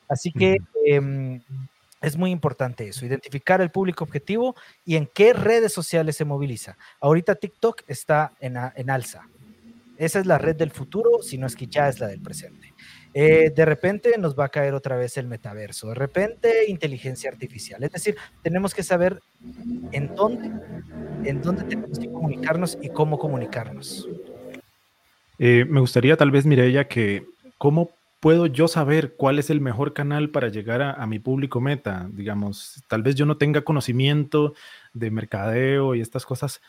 Así 0.09 0.33
que 0.33 0.57
em, 0.85 1.39
es 2.01 2.17
muy 2.17 2.31
importante 2.31 2.89
eso, 2.89 3.05
identificar 3.05 3.61
el 3.61 3.71
público 3.71 4.03
objetivo 4.03 4.53
y 4.83 4.97
en 4.97 5.07
qué 5.13 5.31
redes 5.31 5.71
sociales 5.71 6.17
se 6.17 6.25
moviliza. 6.25 6.75
Ahorita 6.99 7.35
TikTok 7.35 7.83
está 7.87 8.33
en, 8.41 8.57
en 8.75 8.89
alza 8.89 9.29
esa 9.97 10.19
es 10.19 10.25
la 10.25 10.37
red 10.37 10.55
del 10.55 10.71
futuro, 10.71 11.21
si 11.21 11.37
no 11.37 11.47
es 11.47 11.55
que 11.55 11.67
ya 11.67 11.87
es 11.87 11.99
la 11.99 12.07
del 12.07 12.21
presente. 12.21 12.73
Eh, 13.13 13.51
de 13.55 13.65
repente 13.65 14.15
nos 14.19 14.37
va 14.37 14.45
a 14.45 14.49
caer 14.49 14.73
otra 14.73 14.95
vez 14.95 15.17
el 15.17 15.27
metaverso, 15.27 15.89
de 15.89 15.95
repente 15.95 16.69
inteligencia 16.69 17.31
artificial. 17.31 17.83
Es 17.83 17.91
decir, 17.91 18.15
tenemos 18.43 18.75
que 18.75 18.83
saber 18.83 19.21
en 19.91 20.13
dónde, 20.15 20.51
en 21.23 21.41
dónde 21.41 21.63
tenemos 21.63 21.97
que 21.97 22.11
comunicarnos 22.11 22.77
y 22.81 22.89
cómo 22.89 23.17
comunicarnos. 23.17 24.07
Eh, 25.39 25.65
me 25.67 25.79
gustaría 25.79 26.15
tal 26.15 26.31
vez, 26.31 26.45
Mireya, 26.45 26.87
que 26.87 27.25
cómo 27.57 27.89
puedo 28.19 28.45
yo 28.45 28.67
saber 28.67 29.15
cuál 29.15 29.39
es 29.39 29.49
el 29.49 29.61
mejor 29.61 29.93
canal 29.93 30.29
para 30.29 30.49
llegar 30.49 30.81
a, 30.81 30.91
a, 30.91 31.07
mi 31.07 31.17
público 31.17 31.59
meta. 31.59 32.07
Digamos, 32.11 32.83
tal 32.87 33.03
vez 33.03 33.15
yo 33.15 33.25
no 33.25 33.37
tenga 33.37 33.61
conocimiento 33.61 34.53
de 34.93 35.11
mercadeo 35.11 35.95
y 35.95 36.01
estas 36.01 36.25
cosas, 36.25 36.61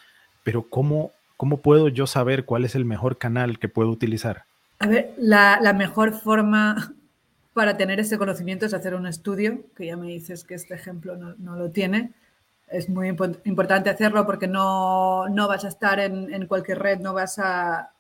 pero 0.45 0.67
cómo 0.69 1.13
¿cómo 1.39 1.59
puedo 1.59 1.89
yo 1.89 2.07
saber 2.07 2.45
cuál 2.45 2.67
es 2.67 2.75
el 2.75 2.85
mejor 2.85 3.17
canal 3.17 3.59
que 3.59 3.69
puedo 3.71 3.89
utilizar? 3.89 4.45
A 4.81 4.89
ver, 4.89 5.15
la, 5.17 5.73
mejor 5.73 6.13
forma 6.13 6.93
para 7.55 7.79
tener 7.79 7.99
ese 7.99 8.19
conocimiento 8.19 8.67
es 8.67 8.75
hacer 8.75 8.95
un 8.95 9.07
estudio, 9.07 9.63
que 9.75 9.87
ya 9.87 9.97
me 9.97 10.09
dices 10.09 10.45
que 10.45 10.55
este 10.55 10.75
ejemplo 10.75 11.17
no, 11.17 11.57
lo 11.57 11.71
tiene. 11.71 12.13
Es 12.71 12.91
muy 12.91 13.09
importante 13.09 13.89
hacerlo 13.89 14.27
porque 14.27 14.47
no, 14.47 15.25
vas 15.49 15.65
a 15.65 15.69
estar 15.69 15.99
en, 16.01 16.47
cualquier 16.47 16.81
red, 16.81 16.99
no 16.99 17.15
vas 17.15 17.39
a 17.39 17.93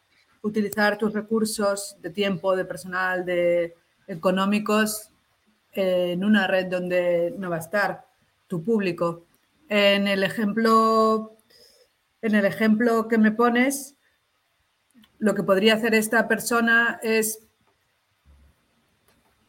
utilizar 0.42 0.98
tus 0.98 1.14
recursos 1.14 1.96
de 2.02 2.10
tiempo, 2.10 2.54
de 2.54 2.64
personal, 2.64 3.24
de 3.24 3.74
económicos 4.08 5.10
en 5.72 6.24
una 6.24 6.46
red 6.46 6.66
donde 6.66 7.34
no 7.38 7.50
va 7.50 7.56
a 7.56 7.60
estar 7.60 8.04
tu 8.46 8.62
público. 8.64 9.24
En 9.68 10.08
el 10.08 10.22
ejemplo 10.22 11.37
en 12.22 12.34
el 12.34 12.44
ejemplo 12.44 13.08
que 13.08 13.18
me 13.18 13.32
pones, 13.32 13.96
lo 15.18 15.34
que 15.34 15.42
podría 15.42 15.74
hacer 15.74 15.94
esta 15.94 16.28
persona 16.28 16.98
es 17.02 17.40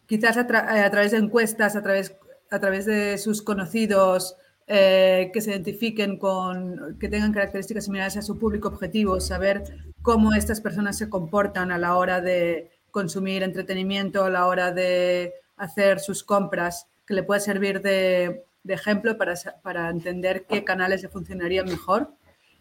quizás 0.05 0.37
a, 0.37 0.41
eh, 0.41 0.89
través 0.89 1.11
de 1.11 1.17
encuestas, 1.17 1.75
a 1.75 1.83
través, 1.83 2.15
a 2.49 2.59
través 2.59 2.85
de 2.85 3.17
sus 3.17 3.41
conocidos 3.41 4.35
eh, 4.67 5.29
que 5.33 5.41
se 5.41 5.51
identifiquen 5.51 6.17
con, 6.17 6.97
que 6.99 7.09
tengan 7.09 7.33
características 7.33 7.85
similares 7.85 8.17
a 8.17 8.21
su 8.21 8.37
público 8.37 8.67
objetivo, 8.67 9.19
saber 9.19 9.63
cómo 10.01 10.33
estas 10.33 10.61
personas 10.61 10.97
se 10.97 11.09
comportan 11.09 11.71
a 11.71 11.77
la 11.77 11.95
hora 11.95 12.21
de 12.21 12.71
consumir 12.91 13.43
entretenimiento, 13.43 14.25
a 14.25 14.29
la 14.29 14.47
hora 14.47 14.71
de 14.71 15.33
hacer 15.57 15.99
sus 15.99 16.23
compras, 16.23 16.87
que 17.05 17.13
le 17.13 17.23
puede 17.23 17.41
servir 17.41 17.81
de, 17.81 18.45
ejemplo 18.67 19.17
para, 19.17 19.33
para 19.63 19.89
entender 19.89 20.45
qué 20.47 20.63
canales 20.63 21.01
le 21.01 21.09
funcionarían 21.09 21.65
mejor 21.65 22.13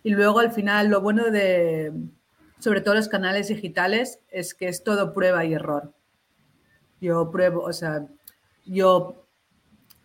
y 0.09 0.13
luego 0.13 0.39
al 0.39 0.53
final 0.53 0.89
lo 0.89 1.03
bueno 1.03 1.31
de, 1.31 1.93
sobre 2.59 2.81
todo 2.81 2.95
los 2.95 3.09
canales 3.09 3.49
digitales, 3.49 4.21
es 4.31 4.55
que 4.55 4.69
es 4.69 4.83
todo 4.83 5.13
prueba 5.13 5.45
y 5.45 5.53
error. 5.53 5.93
Yo 6.99 7.31
pruebo, 7.31 7.61
o 7.61 7.75
sea, 7.75 8.07
yo, 8.65 9.27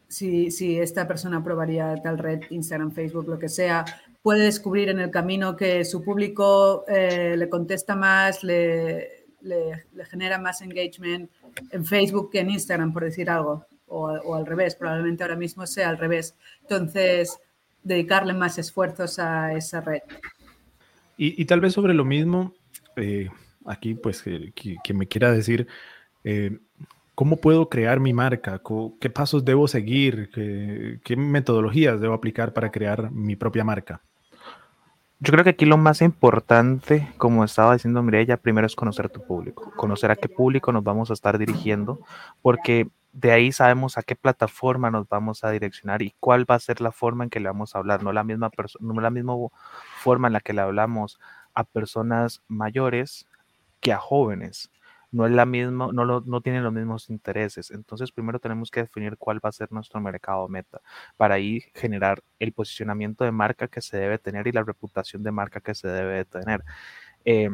si, 0.10 0.52
si 0.52 0.78
esta 0.78 1.08
persona 1.08 1.42
probaría 1.42 1.96
tal 2.04 2.18
red, 2.18 2.42
Instagram, 2.50 2.92
Facebook, 2.92 3.30
lo 3.30 3.40
que 3.40 3.48
sea, 3.48 3.86
puede 4.22 4.44
descubrir 4.44 4.90
en 4.90 5.00
el 5.00 5.10
camino 5.10 5.56
que 5.56 5.86
su 5.86 6.04
público 6.04 6.84
eh, 6.90 7.36
le 7.38 7.48
contesta 7.48 7.96
más, 7.96 8.44
le, 8.44 9.08
genera 10.12 10.38
más 10.38 10.62
engagement 10.62 11.32
en 11.72 11.86
Facebook 11.86 12.30
que 12.30 12.42
en 12.42 12.50
Instagram, 12.50 12.92
por 12.92 13.06
decir 13.06 13.30
algo, 13.30 13.66
o 13.88 14.36
al 14.36 14.46
revés, 14.46 14.76
probablemente 14.76 15.24
ahora 15.24 15.38
mismo 15.38 15.66
sea 15.66 15.88
al 15.88 15.98
revés. 15.98 16.36
Entonces, 16.64 17.40
dedicarle 17.84 18.34
más 18.34 18.58
esfuerzos 18.58 19.20
a 19.20 19.54
esa 19.54 19.82
red. 19.82 20.02
Y, 21.18 21.46
tal 21.46 21.62
vez 21.62 21.74
sobre 21.74 21.94
lo 21.94 22.06
mismo, 22.06 22.54
eh, 22.96 23.30
aquí 23.66 23.94
pues 23.94 24.22
que, 24.24 24.94
me 24.94 25.08
quiera 25.08 25.32
decir, 25.32 25.68
eh, 26.24 26.58
¿cómo 27.16 27.38
puedo 27.38 27.70
crear 27.70 28.00
mi 28.00 28.14
marca? 28.14 28.62
¿Qué 29.00 29.10
pasos 29.10 29.46
debo 29.46 29.68
seguir? 29.68 30.30
¿Qué, 30.34 31.16
metodologías 31.16 32.02
debo 32.02 32.14
aplicar 32.14 32.54
para 32.54 32.72
crear 32.72 33.12
mi 33.12 33.36
propia 33.36 33.64
marca? 33.64 34.02
Yo 35.24 35.32
creo 35.32 35.46
que 35.46 35.52
aquí 35.52 35.64
lo 35.66 35.78
más 35.78 36.02
importante, 36.02 37.10
como 37.18 37.46
estaba 37.46 37.72
diciendo 37.72 38.04
Mireya, 38.04 38.36
primero 38.36 38.68
es 38.68 38.76
conocer 38.76 39.10
tu 39.10 39.26
público, 39.26 39.72
conocer 39.78 40.12
a 40.12 40.18
qué 40.18 40.28
público 40.28 40.74
nos 40.74 40.84
vamos 40.84 41.12
a 41.12 41.14
estar 41.14 41.38
dirigiendo, 41.38 42.02
porque 42.42 42.90
de 43.14 43.32
ahí 43.32 43.54
sabemos 43.54 43.98
a 43.98 44.04
qué 44.04 44.18
plataforma 44.18 44.92
nos 44.92 45.08
vamos 45.08 45.46
a 45.46 45.52
direccionar 45.52 46.02
y 46.02 46.14
cuál 46.20 46.44
va 46.50 46.56
a 46.56 46.60
ser 46.60 46.82
la 46.82 46.92
forma 46.92 47.24
en 47.24 47.30
que 47.30 47.40
le 47.40 47.48
vamos 47.48 47.74
a 47.74 47.78
hablar, 47.80 48.04
no 48.04 48.12
la 48.12 48.26
misma, 48.26 48.52
no 48.82 49.00
la 49.00 49.12
misma 49.12 49.36
forma 49.96 50.28
en 50.28 50.34
la 50.34 50.42
que 50.42 50.52
le 50.52 50.60
hablamos 50.60 51.18
a 51.54 51.64
personas 51.64 52.42
mayores 52.50 53.26
que 53.80 53.94
a 53.94 54.00
jóvenes. 54.00 54.72
No 55.14 55.28
es 55.28 55.32
la 55.32 55.46
misma, 55.46 55.90
no, 55.94 56.22
no 56.22 56.42
tienen 56.42 56.64
los 56.64 56.74
mismos 56.74 57.10
intereses. 57.10 57.70
Entonces, 57.72 58.12
primero 58.12 58.40
tenemos 58.40 58.72
que 58.72 58.82
definir 58.82 59.16
cuál 59.18 59.40
va 59.46 59.50
a 59.50 59.52
ser 59.52 59.72
nuestro 59.72 60.02
mercado 60.02 60.48
meta 60.50 60.82
para 61.18 61.36
ahí 61.36 61.62
generar 61.76 62.24
el 62.40 62.52
posicionamiento 62.52 63.24
de 63.24 63.32
marca 63.32 63.68
que 63.68 63.80
se 63.82 63.98
debe 63.98 64.18
tener 64.18 64.48
y 64.48 64.52
la 64.52 64.64
reputación 64.64 65.22
de 65.22 65.32
marca 65.32 65.62
que 65.62 65.76
se 65.76 65.88
debe 65.88 66.26
tener. 66.26 66.64
Eh, 67.26 67.50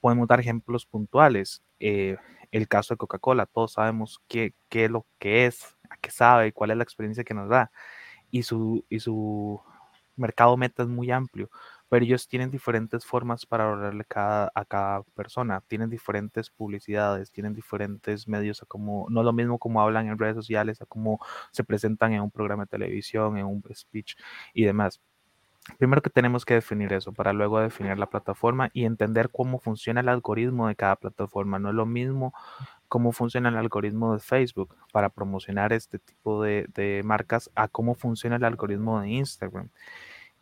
podemos 0.00 0.26
dar 0.28 0.40
ejemplos 0.40 0.86
puntuales. 0.86 1.62
Eh, 1.80 2.16
el 2.50 2.68
caso 2.68 2.94
de 2.94 2.98
Coca-Cola, 2.98 3.46
todos 3.46 3.74
sabemos 3.74 4.20
qué, 4.28 4.52
qué, 4.68 4.86
es 4.86 4.90
lo 4.90 5.06
que 5.18 5.46
es, 5.46 5.76
a 5.88 5.96
qué 5.98 6.10
sabe, 6.10 6.52
cuál 6.52 6.72
es 6.72 6.76
la 6.78 6.84
experiencia 6.84 7.24
que 7.24 7.34
nos 7.34 7.48
da. 7.48 7.70
Y 8.30 8.42
su, 8.42 8.84
y 8.88 9.00
su 9.00 9.60
mercado 10.16 10.56
meta 10.56 10.82
es 10.82 10.88
muy 10.88 11.10
amplio, 11.10 11.50
pero 11.88 12.04
ellos 12.04 12.28
tienen 12.28 12.50
diferentes 12.50 13.04
formas 13.04 13.46
para 13.46 13.68
hablarle 13.70 14.04
cada, 14.04 14.50
a 14.54 14.64
cada 14.64 15.02
persona, 15.14 15.62
tienen 15.68 15.90
diferentes 15.90 16.50
publicidades, 16.50 17.30
tienen 17.30 17.54
diferentes 17.54 18.28
medios, 18.28 18.62
a 18.62 18.66
como, 18.66 19.06
no 19.10 19.22
lo 19.22 19.32
mismo 19.32 19.58
como 19.58 19.80
hablan 19.80 20.08
en 20.08 20.18
redes 20.18 20.36
sociales, 20.36 20.82
a 20.82 20.86
cómo 20.86 21.20
se 21.52 21.64
presentan 21.64 22.12
en 22.12 22.22
un 22.22 22.30
programa 22.30 22.64
de 22.64 22.68
televisión, 22.68 23.38
en 23.38 23.46
un 23.46 23.62
speech 23.74 24.16
y 24.54 24.64
demás. 24.64 25.00
Primero 25.78 26.00
que 26.00 26.10
tenemos 26.10 26.44
que 26.44 26.54
definir 26.54 26.92
eso 26.92 27.12
para 27.12 27.32
luego 27.32 27.58
definir 27.60 27.98
la 27.98 28.06
plataforma 28.08 28.70
y 28.72 28.84
entender 28.84 29.30
cómo 29.30 29.58
funciona 29.58 30.00
el 30.00 30.08
algoritmo 30.08 30.68
de 30.68 30.76
cada 30.76 30.94
plataforma. 30.94 31.58
No 31.58 31.70
es 31.70 31.74
lo 31.74 31.86
mismo 31.86 32.32
cómo 32.88 33.10
funciona 33.12 33.48
el 33.48 33.56
algoritmo 33.56 34.14
de 34.14 34.20
Facebook 34.20 34.76
para 34.92 35.08
promocionar 35.08 35.72
este 35.72 35.98
tipo 35.98 36.42
de, 36.42 37.02
marcas 37.04 37.50
a 37.56 37.66
cómo 37.66 37.94
funciona 37.96 38.36
el 38.36 38.44
algoritmo 38.44 39.00
de 39.00 39.10
Instagram. 39.10 39.70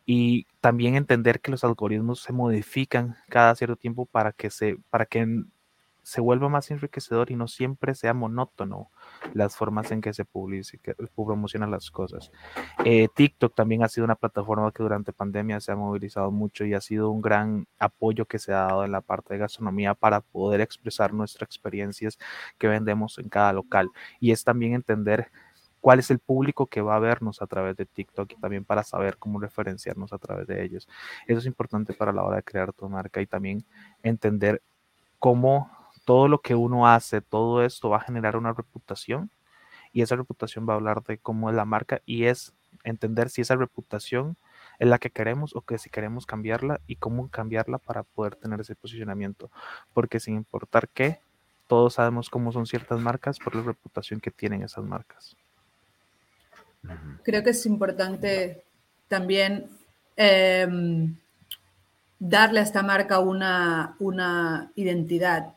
Y 0.07 0.47
también 0.61 0.97
entender 0.97 1.41
que 1.41 1.51
los 1.51 1.65
algoritmos 1.65 2.21
se 2.23 2.33
modifican 2.33 3.17
cada 3.29 3.55
cierto 3.55 3.77
tiempo 3.77 4.07
para 4.07 4.33
que 4.33 4.51
se, 4.51 4.77
para 4.91 5.07
que 5.07 5.27
se 6.05 6.21
vuelva 6.21 6.49
más 6.49 6.71
enriquecedor 6.71 7.31
y 7.31 7.37
no 7.37 7.49
siempre 7.49 7.95
sea 7.95 8.13
monótono 8.13 8.91
las 9.33 9.57
formas 9.57 9.91
en 9.91 10.03
que 10.03 10.13
se 10.13 10.25
publica, 10.25 10.95
promocionan 11.17 11.71
las 11.71 11.91
cosas. 11.91 12.31
Eh, 12.85 13.09
TikTok 13.15 13.55
también 13.55 13.83
ha 13.83 13.89
sido 13.89 14.05
una 14.05 14.15
plataforma 14.15 14.71
que 14.71 14.83
durante 14.83 15.13
pandemia 15.13 15.61
se 15.61 15.73
ha 15.73 15.77
movilizado 15.77 16.31
mucho 16.31 16.65
y 16.67 16.75
ha 16.75 16.81
sido 16.81 17.11
un 17.11 17.23
gran 17.23 17.67
apoyo 17.79 18.27
que 18.27 18.39
se 18.39 18.53
ha 18.53 18.67
dado 18.67 18.85
en 18.85 18.93
la 18.93 19.01
parte 19.01 19.35
de 19.35 19.41
gastronomía 19.41 19.95
para 19.95 20.21
poder 20.21 20.61
expresar 20.61 21.15
nuestras 21.15 21.49
experiencias 21.49 22.19
que 22.59 22.69
vendemos 22.69 23.19
en 23.19 23.31
cada 23.31 23.55
local. 23.55 23.91
Y 24.21 24.31
es 24.33 24.45
también 24.45 24.75
entender 24.75 25.31
cuál 25.85 25.99
es 25.99 26.11
el 26.11 26.19
público 26.19 26.65
que 26.65 26.81
va 26.81 26.97
a 26.97 26.99
vernos 26.99 27.43
a 27.43 27.47
través 27.47 27.77
de 27.77 27.85
TikTok 27.85 28.33
y 28.33 28.37
también 28.37 28.65
para 28.65 28.83
saber 28.85 29.19
cómo 29.19 29.39
referenciarnos 29.39 30.15
a 30.15 30.19
través 30.19 30.47
de 30.47 30.65
ellos. 30.65 30.89
Eso 31.27 31.41
es 31.41 31.45
importante 31.45 31.93
para 31.93 32.11
la 32.11 32.25
hora 32.25 32.37
de 32.37 32.43
crear 32.43 32.73
tu 32.73 32.89
marca 32.89 33.21
y 33.21 33.27
también 33.27 33.67
entender 34.03 34.63
cómo 35.19 35.71
todo 36.07 36.27
lo 36.27 36.41
que 36.41 36.55
uno 36.55 36.89
hace, 36.89 37.21
todo 37.21 37.63
esto 37.63 37.91
va 37.91 37.99
a 37.99 38.01
generar 38.01 38.39
una 38.39 38.55
reputación 38.55 39.29
y 39.93 40.01
esa 40.01 40.17
reputación 40.17 40.67
va 40.67 40.73
a 40.73 40.77
hablar 40.77 41.03
de 41.03 41.19
cómo 41.19 41.51
es 41.51 41.55
la 41.55 41.67
marca 41.67 42.01
y 42.07 42.25
es 42.25 42.55
entender 42.83 43.29
si 43.29 43.43
esa 43.43 43.55
reputación 43.55 44.39
es 44.79 44.89
la 44.89 44.99
que 44.99 45.11
queremos 45.11 45.55
o 45.55 45.61
que 45.61 45.77
si 45.77 45.91
queremos 45.91 46.25
cambiarla 46.25 46.81
y 46.87 46.97
cómo 46.97 47.29
cambiarla 47.29 47.77
para 47.77 48.05
poder 48.05 48.37
tener 48.37 48.59
ese 48.59 48.75
posicionamiento. 48.75 49.51
Porque 49.93 50.19
sin 50.19 50.37
importar 50.37 50.89
qué, 50.89 51.21
todos 51.67 51.93
sabemos 51.93 52.31
cómo 52.31 52.53
son 52.53 52.65
ciertas 52.65 53.01
marcas 53.01 53.39
por 53.39 53.55
la 53.55 53.61
reputación 53.61 54.19
que 54.19 54.31
tienen 54.31 54.63
esas 54.63 54.87
marcas. 54.87 55.37
Creo 57.23 57.43
que 57.43 57.51
es 57.51 57.67
importante 57.67 58.65
también 59.09 59.69
em, 60.17 61.17
darle 62.19 62.61
a 62.61 62.63
esta 62.63 62.83
marca 62.83 63.19
una, 63.19 63.97
una 63.99 64.73
identidad. 64.75 65.55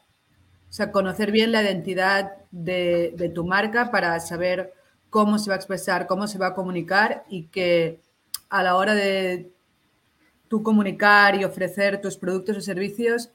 O 0.70 0.74
sea, 0.74 0.92
conocer 0.92 1.32
bien 1.32 1.52
la 1.52 1.64
identidad 1.64 2.34
de, 2.52 3.14
de 3.16 3.30
tu 3.30 3.46
marca 3.46 3.92
para 3.92 4.20
saber 4.20 4.74
cómo 5.10 5.40
se 5.40 5.50
va 5.50 5.56
a 5.56 5.58
expresar, 5.58 6.08
cómo 6.08 6.28
se 6.28 6.38
va 6.38 6.48
a 6.48 6.54
comunicar 6.54 7.26
y 7.30 7.44
que 7.48 8.00
a 8.50 8.64
la 8.64 8.76
hora 8.76 8.94
de 8.94 9.52
tú 10.48 10.64
comunicar 10.64 11.36
y 11.36 11.44
ofrecer 11.44 12.02
tus 12.02 12.18
productos 12.18 12.58
o 12.58 12.62
servicios 12.62 13.30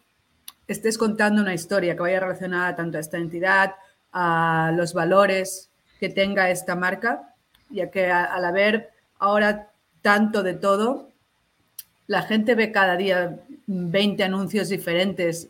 estés 0.66 0.96
contando 0.96 1.42
una 1.42 1.54
historia 1.54 1.94
que 1.94 2.00
vaya 2.00 2.20
relacionada 2.20 2.76
tanto 2.76 2.96
a 2.96 3.00
esta 3.00 3.18
entidad, 3.18 3.74
a 4.12 4.72
los 4.74 4.94
valores 4.94 5.70
que 6.00 6.08
tenga 6.08 6.50
esta 6.50 6.74
marca, 6.74 7.31
ya 7.72 7.90
que 7.90 8.10
al 8.10 8.44
haber 8.44 8.90
ahora 9.18 9.70
tanto 10.02 10.42
de 10.42 10.54
todo, 10.54 11.08
la 12.06 12.22
gente 12.22 12.54
ve 12.54 12.72
cada 12.72 12.96
día 12.96 13.40
20 13.66 14.22
anuncios 14.24 14.68
diferentes, 14.68 15.48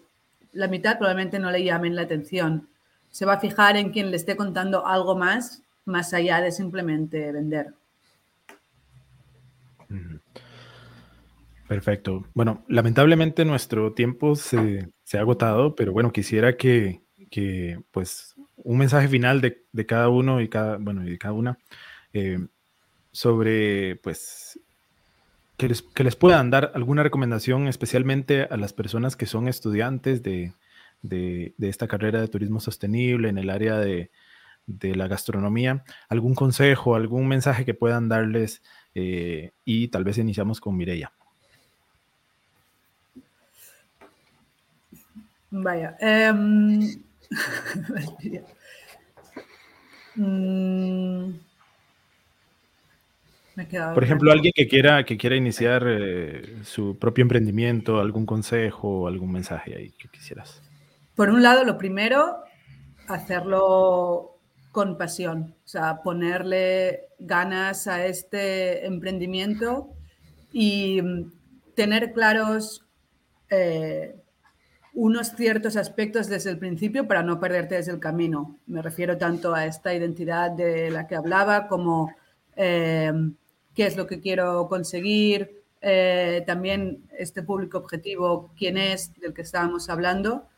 la 0.53 0.69
mitad 0.69 0.99
probablemente 0.99 1.39
no 1.39 1.51
le 1.51 1.65
llamen 1.65 1.97
la 1.97 2.03
atención. 2.03 2.69
Se 3.11 3.25
va 3.25 3.35
a 3.35 3.41
fijar 3.41 3.77
en 3.77 3.91
quien 3.91 4.11
le 4.11 4.17
esté 4.17 4.37
contando 4.37 4.87
algo 4.87 5.17
más, 5.17 5.63
más 5.85 6.15
allá 6.15 6.41
de 6.41 6.53
simplemente 6.53 7.33
vender. 7.33 7.75
Perfecto. 11.67 12.27
Bueno, 12.35 12.65
lamentablemente 12.69 13.45
nuestro 13.45 13.93
tiempo 13.95 14.37
se, 14.37 14.91
ha 15.15 15.19
agotado, 15.19 15.75
pero 15.75 15.93
bueno, 15.93 16.13
quisiera 16.13 16.57
que, 16.57 17.01
pues 17.91 18.35
un 18.57 18.79
mensaje 18.79 19.09
final 19.09 19.41
de, 19.41 19.87
cada 19.87 20.11
uno 20.11 20.41
y 20.41 20.49
cada, 20.49 20.77
bueno, 20.77 21.03
y 21.03 21.11
de 21.11 21.19
cada 21.19 21.33
una 21.33 21.59
eh, 22.13 22.39
sobre 23.11 23.97
pues 23.97 24.59
que 25.57 25.69
les, 25.69 25.83
que 25.83 26.05
les, 26.05 26.17
puedan 26.17 26.51
dar 26.51 26.73
alguna 26.75 27.03
recomendación 27.03 27.69
especialmente 27.69 28.43
a 28.43 28.57
las 28.57 28.73
personas 28.73 29.17
que 29.17 29.27
son 29.27 29.49
estudiantes 29.49 30.23
de, 30.23 30.53
de 31.03 31.55
esta 31.69 31.89
carrera 31.89 32.21
de 32.21 32.29
turismo 32.29 32.61
sostenible 32.61 33.29
en 33.29 33.39
el 33.39 33.51
área 33.51 33.77
de, 33.79 34.11
la 34.81 35.09
gastronomía, 35.09 35.85
algún 36.09 36.35
consejo, 36.35 36.95
algún 36.95 37.27
mensaje 37.29 37.65
que 37.65 37.75
puedan 37.75 38.09
darles 38.09 38.63
eh, 38.95 39.51
y 39.65 39.89
tal 39.89 40.05
vez 40.05 40.19
iniciamos 40.19 40.61
con 40.61 40.77
Mireya. 40.77 41.13
Vaya. 45.51 45.97
Em, 46.01 47.03
Por 53.95 54.03
ejemplo, 54.03 54.33
alguien 54.33 54.53
que 54.55 54.67
quiera, 54.67 55.05
que 55.05 55.19
quiera 55.19 55.37
iniciar 55.37 55.85
eh, 55.87 56.61
su 56.65 56.99
propio 56.99 57.23
emprendimiento, 57.23 58.01
algún 58.01 58.25
consejo, 58.25 59.07
algún 59.07 59.31
mensaje 59.31 59.77
ahí 59.77 59.91
que 59.91 60.09
quisieras. 60.09 60.63
Por 61.15 61.29
un 61.29 61.43
lado, 61.43 61.65
lo 61.65 61.77
primero, 61.77 62.39
hacerlo 63.09 64.39
con 64.71 64.97
pasión, 64.97 65.55
o 65.65 65.69
sea, 65.69 66.03
ponerle 66.03 67.09
ganas 67.19 67.87
a 67.87 68.07
este 68.07 68.87
emprendimiento 68.87 69.91
y 70.51 71.03
mm, 71.03 71.33
tener 71.75 72.13
claros 72.13 72.87
eh, 73.51 74.17
unos 74.95 75.33
ciertos 75.37 75.77
aspectos 75.77 76.27
desde 76.29 76.51
el 76.51 76.59
principio 76.59 77.07
para 77.07 77.23
no 77.23 77.39
perderte 77.39 77.75
desde 77.75 77.93
el 77.93 78.01
camino. 78.01 78.57
Me 78.67 78.81
refiero 78.81 79.19
tanto 79.19 79.55
a 79.55 79.67
esta 79.67 79.93
identidad 79.93 80.51
de 80.51 80.91
la 80.91 81.07
que 81.07 81.17
hablaba 81.17 81.69
como 81.69 82.15
eh, 82.57 83.13
qué 83.75 83.87
es 83.87 83.97
lo 83.97 84.07
que 84.07 84.21
quiero 84.21 84.69
conseguir, 84.69 85.63
eh, 85.81 86.45
también 86.47 87.03
este 87.19 87.43
público 87.43 87.79
objetivo, 87.79 88.53
quién 88.57 88.77
es, 88.79 89.13
del 89.21 89.35
que 89.35 89.43
estábamos 89.43 89.89
hablando. 89.89 90.49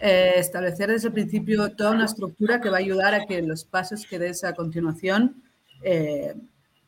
Eh, 0.00 0.34
establecer 0.36 0.90
desde 0.90 1.08
el 1.08 1.14
principio 1.14 1.74
toda 1.74 1.92
una 1.92 2.04
estructura 2.04 2.60
que 2.60 2.68
va 2.68 2.76
a 2.76 2.80
ayudar 2.80 3.14
a 3.14 3.26
que 3.26 3.40
los 3.42 3.64
pasos 3.64 4.06
que 4.06 4.18
des 4.18 4.44
a 4.44 4.54
continuación 4.54 5.42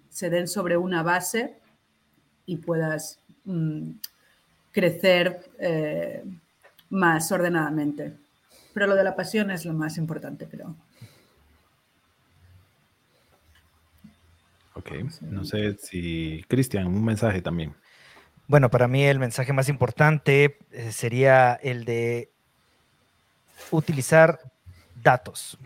se 0.09 0.31
den 0.31 0.49
sobre 0.49 0.79
una 0.79 1.03
base 1.03 1.59
y 2.47 2.57
puedas 2.57 3.21
mm, 3.45 3.91
crecer 4.73 5.41
más 6.89 7.31
ordenadamente. 7.31 8.15
Pero 8.73 8.87
lo 8.87 8.95
de 8.95 9.05
la 9.05 9.15
pasión 9.15 9.51
es 9.51 9.65
lo 9.65 9.75
más 9.75 9.99
importante, 9.99 10.47
creo. 10.47 10.75
Ok, 14.77 14.91
no 15.23 15.45
sé 15.45 15.77
si, 15.79 16.45
Cristian, 16.49 16.87
un 16.87 17.03
mensaje 17.03 17.41
también. 17.41 17.75
Bueno, 18.47 18.71
para 18.71 18.87
mí 18.89 19.03
el 19.05 19.19
mensaje 19.19 19.55
más 19.55 19.71
importante 19.71 20.59
eh, 20.71 20.93
sería 20.93 21.55
el 21.55 21.87
de 21.87 22.31
utilizar 23.71 24.39
datos. 25.03 25.59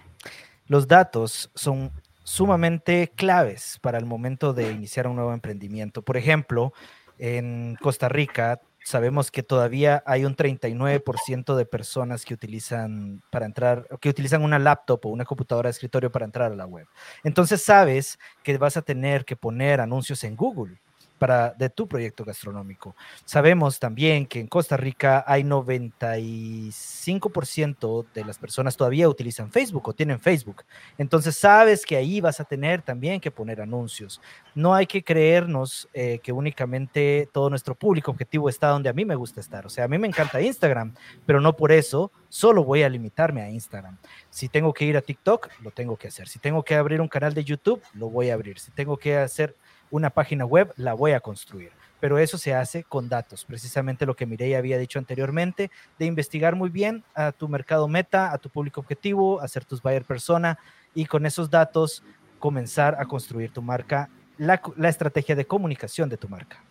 Los 0.66 0.86
datos 0.86 1.50
son 1.56 1.90
sumamente 2.22 3.10
claves 3.16 3.78
para 3.82 3.98
el 3.98 4.06
momento 4.06 4.52
de 4.52 4.70
iniciar 4.70 5.08
un 5.08 5.16
nuevo 5.16 5.32
emprendimiento. 5.32 6.02
Por 6.02 6.16
ejemplo, 6.16 6.72
en 7.18 7.76
Costa 7.80 8.08
Rica 8.08 8.60
sabemos 8.90 9.30
que 9.30 9.42
todavía 9.42 10.02
hay 10.06 10.24
un 10.24 10.36
39% 10.36 11.56
de 11.56 11.64
personas 11.64 12.24
que 12.24 12.34
utilizan 12.34 13.22
para 13.30 13.46
entrar, 13.46 13.86
que 14.00 14.10
utilizan 14.10 14.42
una 14.42 14.58
laptop 14.58 15.06
o 15.06 15.08
una 15.08 15.24
computadora 15.24 15.68
de 15.68 15.72
escritorio 15.72 16.10
para 16.10 16.26
entrar 16.26 16.52
a 16.52 16.56
la 16.56 16.66
web. 16.66 16.86
Entonces 17.24 17.62
sabes 17.62 18.18
que 18.42 18.58
vas 18.58 18.76
a 18.76 18.82
tener 18.82 19.24
que 19.24 19.36
poner 19.36 19.80
anuncios 19.80 20.24
en 20.24 20.36
Google 20.36 20.80
para, 21.20 21.50
de 21.50 21.68
tu 21.68 21.86
proyecto 21.86 22.24
gastronómico. 22.24 22.96
Sabemos 23.26 23.78
también 23.78 24.24
que 24.26 24.40
en 24.40 24.46
Costa 24.46 24.78
Rica 24.78 25.22
hay 25.26 25.42
95% 25.42 28.06
de 28.14 28.24
las 28.24 28.38
personas 28.38 28.74
todavía 28.76 29.06
utilizan 29.06 29.52
Facebook 29.52 29.88
o 29.88 29.92
tienen 29.92 30.18
Facebook. 30.18 30.64
Entonces 30.96 31.36
sabes 31.36 31.84
que 31.84 31.96
ahí 31.96 32.22
vas 32.22 32.40
a 32.40 32.44
tener 32.44 32.80
también 32.80 33.20
que 33.20 33.30
poner 33.30 33.60
anuncios. 33.60 34.22
No 34.54 34.74
hay 34.74 34.86
que 34.86 35.04
creernos 35.04 35.90
eh, 35.92 36.20
que 36.22 36.32
únicamente 36.32 37.28
todo 37.32 37.50
nuestro 37.50 37.74
público 37.74 38.10
objetivo 38.10 38.48
está 38.48 38.68
donde 38.68 38.88
a 38.88 38.94
mí 38.94 39.04
me 39.04 39.14
gusta 39.14 39.40
estar. 39.40 39.66
O 39.66 39.68
sea, 39.68 39.84
a 39.84 39.88
mí 39.88 39.98
me 39.98 40.08
encanta 40.08 40.40
Instagram, 40.40 40.94
pero 41.26 41.42
no 41.42 41.54
por 41.54 41.70
eso 41.70 42.10
solo 42.30 42.64
voy 42.64 42.82
a 42.82 42.88
limitarme 42.88 43.42
a 43.42 43.50
Instagram. 43.50 43.98
Si 44.30 44.48
tengo 44.48 44.72
que 44.72 44.86
ir 44.86 44.96
a 44.96 45.02
TikTok, 45.02 45.50
lo 45.60 45.70
tengo 45.70 45.98
que 45.98 46.08
hacer. 46.08 46.28
Si 46.28 46.38
tengo 46.38 46.62
que 46.62 46.76
abrir 46.76 47.02
un 47.02 47.08
canal 47.08 47.34
de 47.34 47.44
YouTube, 47.44 47.82
lo 47.92 48.08
voy 48.08 48.30
a 48.30 48.34
abrir. 48.34 48.58
Si 48.58 48.70
tengo 48.70 48.96
que 48.96 49.18
hacer 49.18 49.54
una 49.90 50.10
página 50.10 50.44
web, 50.44 50.72
la 50.76 50.94
voy 50.94 51.12
a 51.12 51.20
construir. 51.20 51.72
Pero 52.00 52.18
eso 52.18 52.38
se 52.38 52.54
hace 52.54 52.84
con 52.84 53.08
datos, 53.08 53.44
precisamente 53.44 54.06
lo 54.06 54.16
que 54.16 54.24
Mireia 54.24 54.58
había 54.58 54.78
dicho 54.78 54.98
anteriormente, 54.98 55.70
de 55.98 56.06
investigar 56.06 56.56
muy 56.56 56.70
bien 56.70 57.04
a 57.14 57.32
tu 57.32 57.46
mercado 57.48 57.88
meta, 57.88 58.32
a 58.32 58.38
tu 58.38 58.48
público 58.48 58.80
objetivo, 58.80 59.40
hacer 59.40 59.64
tus 59.64 59.82
buyer 59.82 60.04
persona 60.04 60.58
y 60.94 61.04
con 61.04 61.26
esos 61.26 61.50
datos 61.50 62.02
comenzar 62.38 62.96
a 62.98 63.04
construir 63.04 63.52
tu 63.52 63.60
marca, 63.60 64.08
la, 64.38 64.60
estrategia 64.88 65.36
de 65.36 65.46
comunicación 65.46 66.08
de 66.08 66.16
tu 66.16 66.28
marca. 66.28 66.62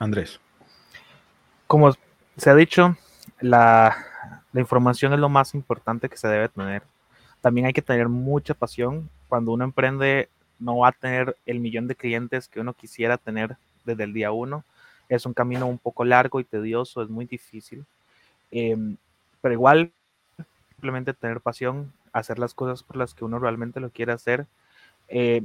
Andrés. 0.00 0.40
Como 1.68 1.92
se 2.36 2.50
ha 2.50 2.54
dicho, 2.56 2.96
la, 3.40 3.96
la 4.52 4.60
información 4.60 5.12
es 5.12 5.20
lo 5.20 5.28
más 5.28 5.54
importante 5.54 6.08
que 6.08 6.16
se 6.16 6.28
debe 6.28 6.48
tener. 6.48 6.82
También 7.40 7.66
hay 7.66 7.72
que 7.72 7.82
tener 7.82 8.08
mucha 8.08 8.54
pasión. 8.54 9.10
Cuando 9.28 9.52
uno 9.52 9.64
emprende, 9.64 10.28
no 10.64 10.78
va 10.78 10.88
a 10.88 10.92
tener 10.92 11.36
el 11.46 11.60
millón 11.60 11.86
de 11.86 11.94
clientes 11.94 12.48
que 12.48 12.60
uno 12.60 12.72
quisiera 12.72 13.18
tener 13.18 13.56
desde 13.84 14.04
el 14.04 14.14
día 14.14 14.32
uno. 14.32 14.64
Es 15.08 15.26
un 15.26 15.34
camino 15.34 15.66
un 15.66 15.78
poco 15.78 16.04
largo 16.04 16.40
y 16.40 16.44
tedioso, 16.44 17.02
es 17.02 17.10
muy 17.10 17.26
difícil. 17.26 17.84
Em, 18.50 18.96
pero 19.42 19.52
igual, 19.52 19.92
simplemente 20.70 21.12
tener 21.12 21.40
pasión, 21.40 21.92
hacer 22.12 22.38
las 22.38 22.54
cosas 22.54 22.82
por 22.82 22.96
las 22.96 23.12
que 23.12 23.24
uno 23.24 23.38
realmente 23.38 23.78
lo 23.80 23.90
quiere 23.90 24.12
hacer. 24.12 24.46
Eh, 25.08 25.44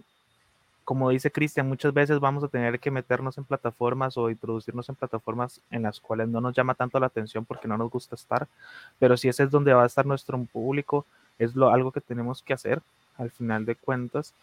como 0.86 1.10
dice 1.10 1.32
Cristian, 1.32 1.68
muchas 1.68 1.94
veces 1.94 2.20
vamos 2.20 2.44
a 2.44 2.48
tener 2.48 2.80
que 2.80 2.90
meternos 2.90 3.38
en 3.38 3.44
plataformas 3.44 4.18
o 4.18 4.30
introducirnos 4.30 4.90
en 4.90 4.96
plataformas 4.96 5.62
en 5.70 5.84
las 5.84 6.00
cuales 6.00 6.30
no 6.30 6.42
nos 6.42 6.56
llama 6.56 6.74
tanto 6.74 7.00
la 7.00 7.08
atención 7.08 7.46
porque 7.46 7.68
no 7.68 7.78
nos 7.78 7.92
gusta 7.92 8.16
estar, 8.16 8.48
pero 8.98 9.16
si 9.16 9.28
ese 9.28 9.44
es 9.44 9.52
donde 9.52 9.74
va 9.74 9.84
a 9.84 9.86
estar 9.86 10.06
nuestro 10.08 10.44
público, 10.46 11.06
es 11.38 11.56
lo, 11.56 11.70
algo 11.70 11.92
que 11.92 12.02
tenemos 12.02 12.42
que 12.42 12.54
hacer 12.54 12.82
al 13.18 13.30
final 13.30 13.66
de 13.66 13.76
cuentas. 13.76 14.34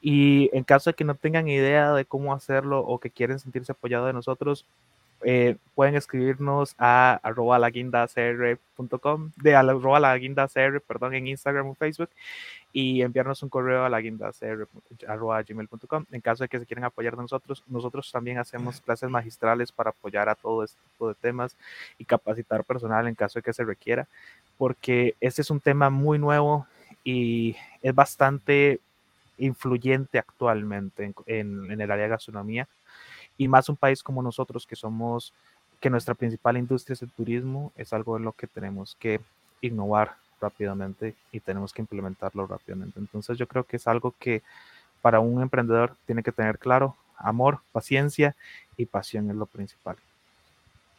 Y 0.00 0.50
en 0.52 0.64
caso 0.64 0.90
de 0.90 0.94
que 0.94 1.04
no 1.04 1.14
tengan 1.14 1.48
idea 1.48 1.92
de 1.92 2.04
cómo 2.04 2.32
hacerlo 2.32 2.80
o 2.80 2.98
que 2.98 3.10
quieren 3.10 3.38
sentirse 3.38 3.72
apoyados 3.72 4.06
de 4.06 4.12
nosotros, 4.12 4.64
eh, 5.22 5.56
pueden 5.74 5.96
escribirnos 5.96 6.76
a 6.78 7.18
arroba 7.24 7.58
laguindacr.com, 7.58 9.32
de 9.36 9.56
arroba 9.56 9.98
laguindacr, 9.98 10.80
perdón, 10.80 11.14
en 11.14 11.26
Instagram 11.26 11.66
o 11.66 11.74
Facebook, 11.74 12.10
y 12.72 13.02
enviarnos 13.02 13.42
un 13.42 13.48
correo 13.48 13.84
a 13.84 13.88
laguindacr.gmail.com. 13.88 16.04
En 16.12 16.20
caso 16.20 16.44
de 16.44 16.48
que 16.48 16.60
se 16.60 16.66
quieran 16.66 16.84
apoyar 16.84 17.16
de 17.16 17.22
nosotros, 17.22 17.64
nosotros 17.66 18.12
también 18.12 18.38
hacemos 18.38 18.80
clases 18.80 19.10
magistrales 19.10 19.72
para 19.72 19.90
apoyar 19.90 20.28
a 20.28 20.36
todo 20.36 20.62
este 20.62 20.78
tipo 20.92 21.08
de 21.08 21.16
temas 21.16 21.56
y 21.98 22.04
capacitar 22.04 22.62
personal 22.62 23.08
en 23.08 23.16
caso 23.16 23.40
de 23.40 23.42
que 23.42 23.52
se 23.52 23.64
requiera, 23.64 24.06
porque 24.56 25.16
este 25.20 25.42
es 25.42 25.50
un 25.50 25.58
tema 25.58 25.90
muy 25.90 26.20
nuevo 26.20 26.68
y 27.02 27.56
es 27.82 27.94
bastante 27.94 28.78
influyente 29.38 30.18
actualmente 30.18 31.12
en, 31.26 31.80
el 31.80 31.90
área 31.90 32.04
de 32.04 32.10
gastronomía 32.10 32.68
y 33.36 33.48
más 33.48 33.68
un 33.68 33.76
país 33.76 34.02
como 34.02 34.22
nosotros 34.22 34.66
que 34.66 34.76
somos, 34.76 35.32
que 35.80 35.90
nuestra 35.90 36.14
principal 36.14 36.56
industria 36.56 36.94
es 36.94 37.02
el 37.02 37.10
turismo, 37.10 37.72
es 37.76 37.92
algo 37.92 38.16
en 38.16 38.24
lo 38.24 38.32
que 38.32 38.46
tenemos 38.46 38.96
que 38.98 39.20
innovar 39.60 40.16
rápidamente 40.40 41.14
y 41.32 41.40
tenemos 41.40 41.72
que 41.72 41.82
implementarlo 41.82 42.46
rápidamente. 42.46 42.98
Entonces 42.98 43.38
yo 43.38 43.46
creo 43.46 43.64
que 43.64 43.76
es 43.76 43.86
algo 43.86 44.14
que 44.18 44.42
para 45.02 45.20
un 45.20 45.40
emprendedor 45.40 45.96
tiene 46.06 46.22
que 46.22 46.32
tener 46.32 46.58
claro, 46.58 46.96
amor, 47.16 47.60
paciencia 47.72 48.34
y 48.76 48.86
pasión 48.86 49.30
es 49.30 49.36
lo 49.36 49.46
principal. 49.46 49.96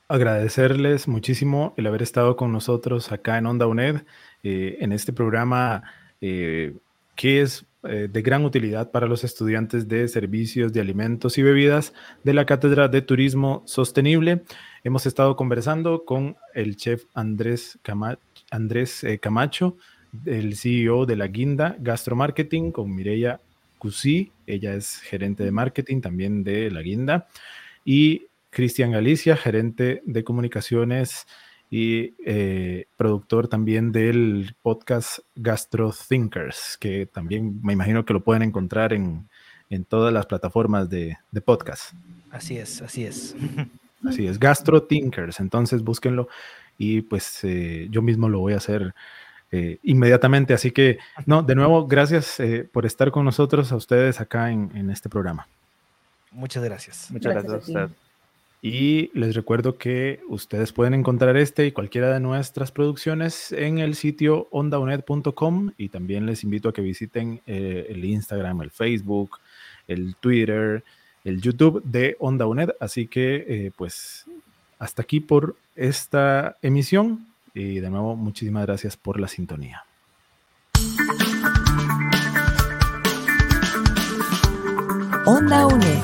Agradecerles 0.07 1.07
muchísimo 1.07 1.73
el 1.77 1.85
haber 1.85 2.01
estado 2.01 2.35
con 2.35 2.51
nosotros 2.51 3.11
acá 3.11 3.37
en 3.37 3.45
Onda 3.45 3.67
UNED, 3.67 4.01
eh, 4.43 4.77
en 4.79 4.91
este 4.91 5.13
programa 5.13 5.83
eh, 6.19 6.75
que 7.15 7.41
es 7.41 7.65
eh, 7.83 8.09
de 8.11 8.21
gran 8.21 8.45
utilidad 8.45 8.91
para 8.91 9.07
los 9.07 9.23
estudiantes 9.23 9.87
de 9.87 10.07
servicios 10.07 10.73
de 10.73 10.81
alimentos 10.81 11.37
y 11.37 11.43
bebidas 11.43 11.93
de 12.23 12.33
la 12.33 12.45
Cátedra 12.45 12.87
de 12.87 13.01
Turismo 13.01 13.63
Sostenible. 13.65 14.43
Hemos 14.83 15.05
estado 15.05 15.35
conversando 15.35 16.05
con 16.05 16.35
el 16.53 16.75
chef 16.75 17.05
Andrés, 17.13 17.79
Andrés 18.51 19.05
Camacho, 19.21 19.77
el 20.25 20.55
CEO 20.55 21.05
de 21.05 21.15
la 21.15 21.27
Guinda 21.27 21.75
Gastromarketing, 21.79 22.71
con 22.71 22.93
Mireya 22.93 23.39
Cusí, 23.77 24.31
ella 24.45 24.75
es 24.75 24.97
gerente 24.97 25.43
de 25.43 25.51
marketing 25.51 26.01
también 26.01 26.43
de 26.43 26.69
la 26.69 26.81
Guinda, 26.81 27.27
y 27.85 28.27
Cristian 28.49 28.91
Galicia, 28.91 29.37
gerente 29.37 30.01
de 30.05 30.23
comunicaciones 30.23 31.27
y 31.69 32.15
eh, 32.25 32.85
productor 32.97 33.47
también 33.47 33.91
del 33.91 34.55
podcast 34.61 35.19
Gastro 35.35 35.93
Thinkers, 36.07 36.77
que 36.79 37.05
también 37.05 37.59
me 37.61 37.73
imagino 37.73 38.05
que 38.05 38.13
lo 38.13 38.23
pueden 38.23 38.41
encontrar 38.41 38.93
en, 38.93 39.27
todas 39.87 40.11
las 40.11 40.25
plataformas 40.25 40.89
de, 40.89 41.17
podcast. 41.45 41.93
Así 42.31 42.57
es, 42.57 42.81
así 42.81 43.05
es. 43.05 43.35
Así 44.07 44.25
es, 44.25 44.39
Gastro 44.39 44.81
Thinkers, 44.81 45.41
entonces 45.41 45.83
búsquenlo 45.83 46.29
y 46.77 47.01
pues 47.01 47.43
eh, 47.43 47.87
yo 47.91 48.01
mismo 48.01 48.29
lo 48.29 48.39
voy 48.39 48.53
a 48.53 48.57
hacer 48.57 48.95
eh, 49.51 49.77
inmediatamente. 49.83 50.53
Así 50.53 50.71
que, 50.71 50.99
no, 51.25 51.43
de 51.43 51.53
nuevo, 51.53 51.85
gracias 51.85 52.41
por 52.71 52.85
estar 52.85 53.11
con 53.11 53.25
nosotros, 53.25 53.71
a 53.71 53.75
ustedes 53.75 54.21
acá 54.21 54.51
en, 54.51 54.89
este 54.89 55.09
programa. 55.09 55.47
Muchas 56.31 56.63
gracias. 56.63 57.11
Muchas 57.11 57.33
gracias, 57.33 57.51
gracias 57.51 57.75
a 57.75 57.83
usted. 57.83 58.08
Y 58.61 59.09
les 59.17 59.35
recuerdo 59.35 59.77
que 59.77 60.19
ustedes 60.27 60.73
pueden 60.73 60.93
encontrar 60.93 61.37
este 61.37 61.65
y 61.65 61.71
cualquiera 61.71 62.11
de 62.13 62.19
nuestras 62.19 62.71
producciones 62.71 63.53
en 63.53 63.79
el 63.79 63.95
sitio 63.95 64.49
ondaunet.com 64.51 65.71
y 65.77 65.89
también 65.89 66.25
les 66.25 66.43
invito 66.43 66.67
a 66.67 66.73
que 66.73 66.81
visiten 66.81 67.41
eh, 67.47 67.87
el 67.89 68.03
Instagram, 68.03 68.61
el 68.61 68.71
Facebook, 68.71 69.39
el 69.87 70.15
Twitter, 70.15 70.83
el 71.23 71.41
YouTube 71.41 71.81
de 71.83 72.17
Onda 72.19 72.47
UNED. 72.47 72.71
Así 72.81 73.07
que 73.07 73.45
eh, 73.47 73.71
pues 73.77 74.25
hasta 74.77 75.03
aquí 75.03 75.21
por 75.21 75.55
esta 75.75 76.57
emisión 76.61 77.27
y 77.53 77.79
de 77.79 77.89
nuevo 77.89 78.17
muchísimas 78.17 78.65
gracias 78.65 78.97
por 78.97 79.21
la 79.21 79.29
sintonía. 79.29 79.85
Onda 85.25 85.65
UNED. 85.65 86.03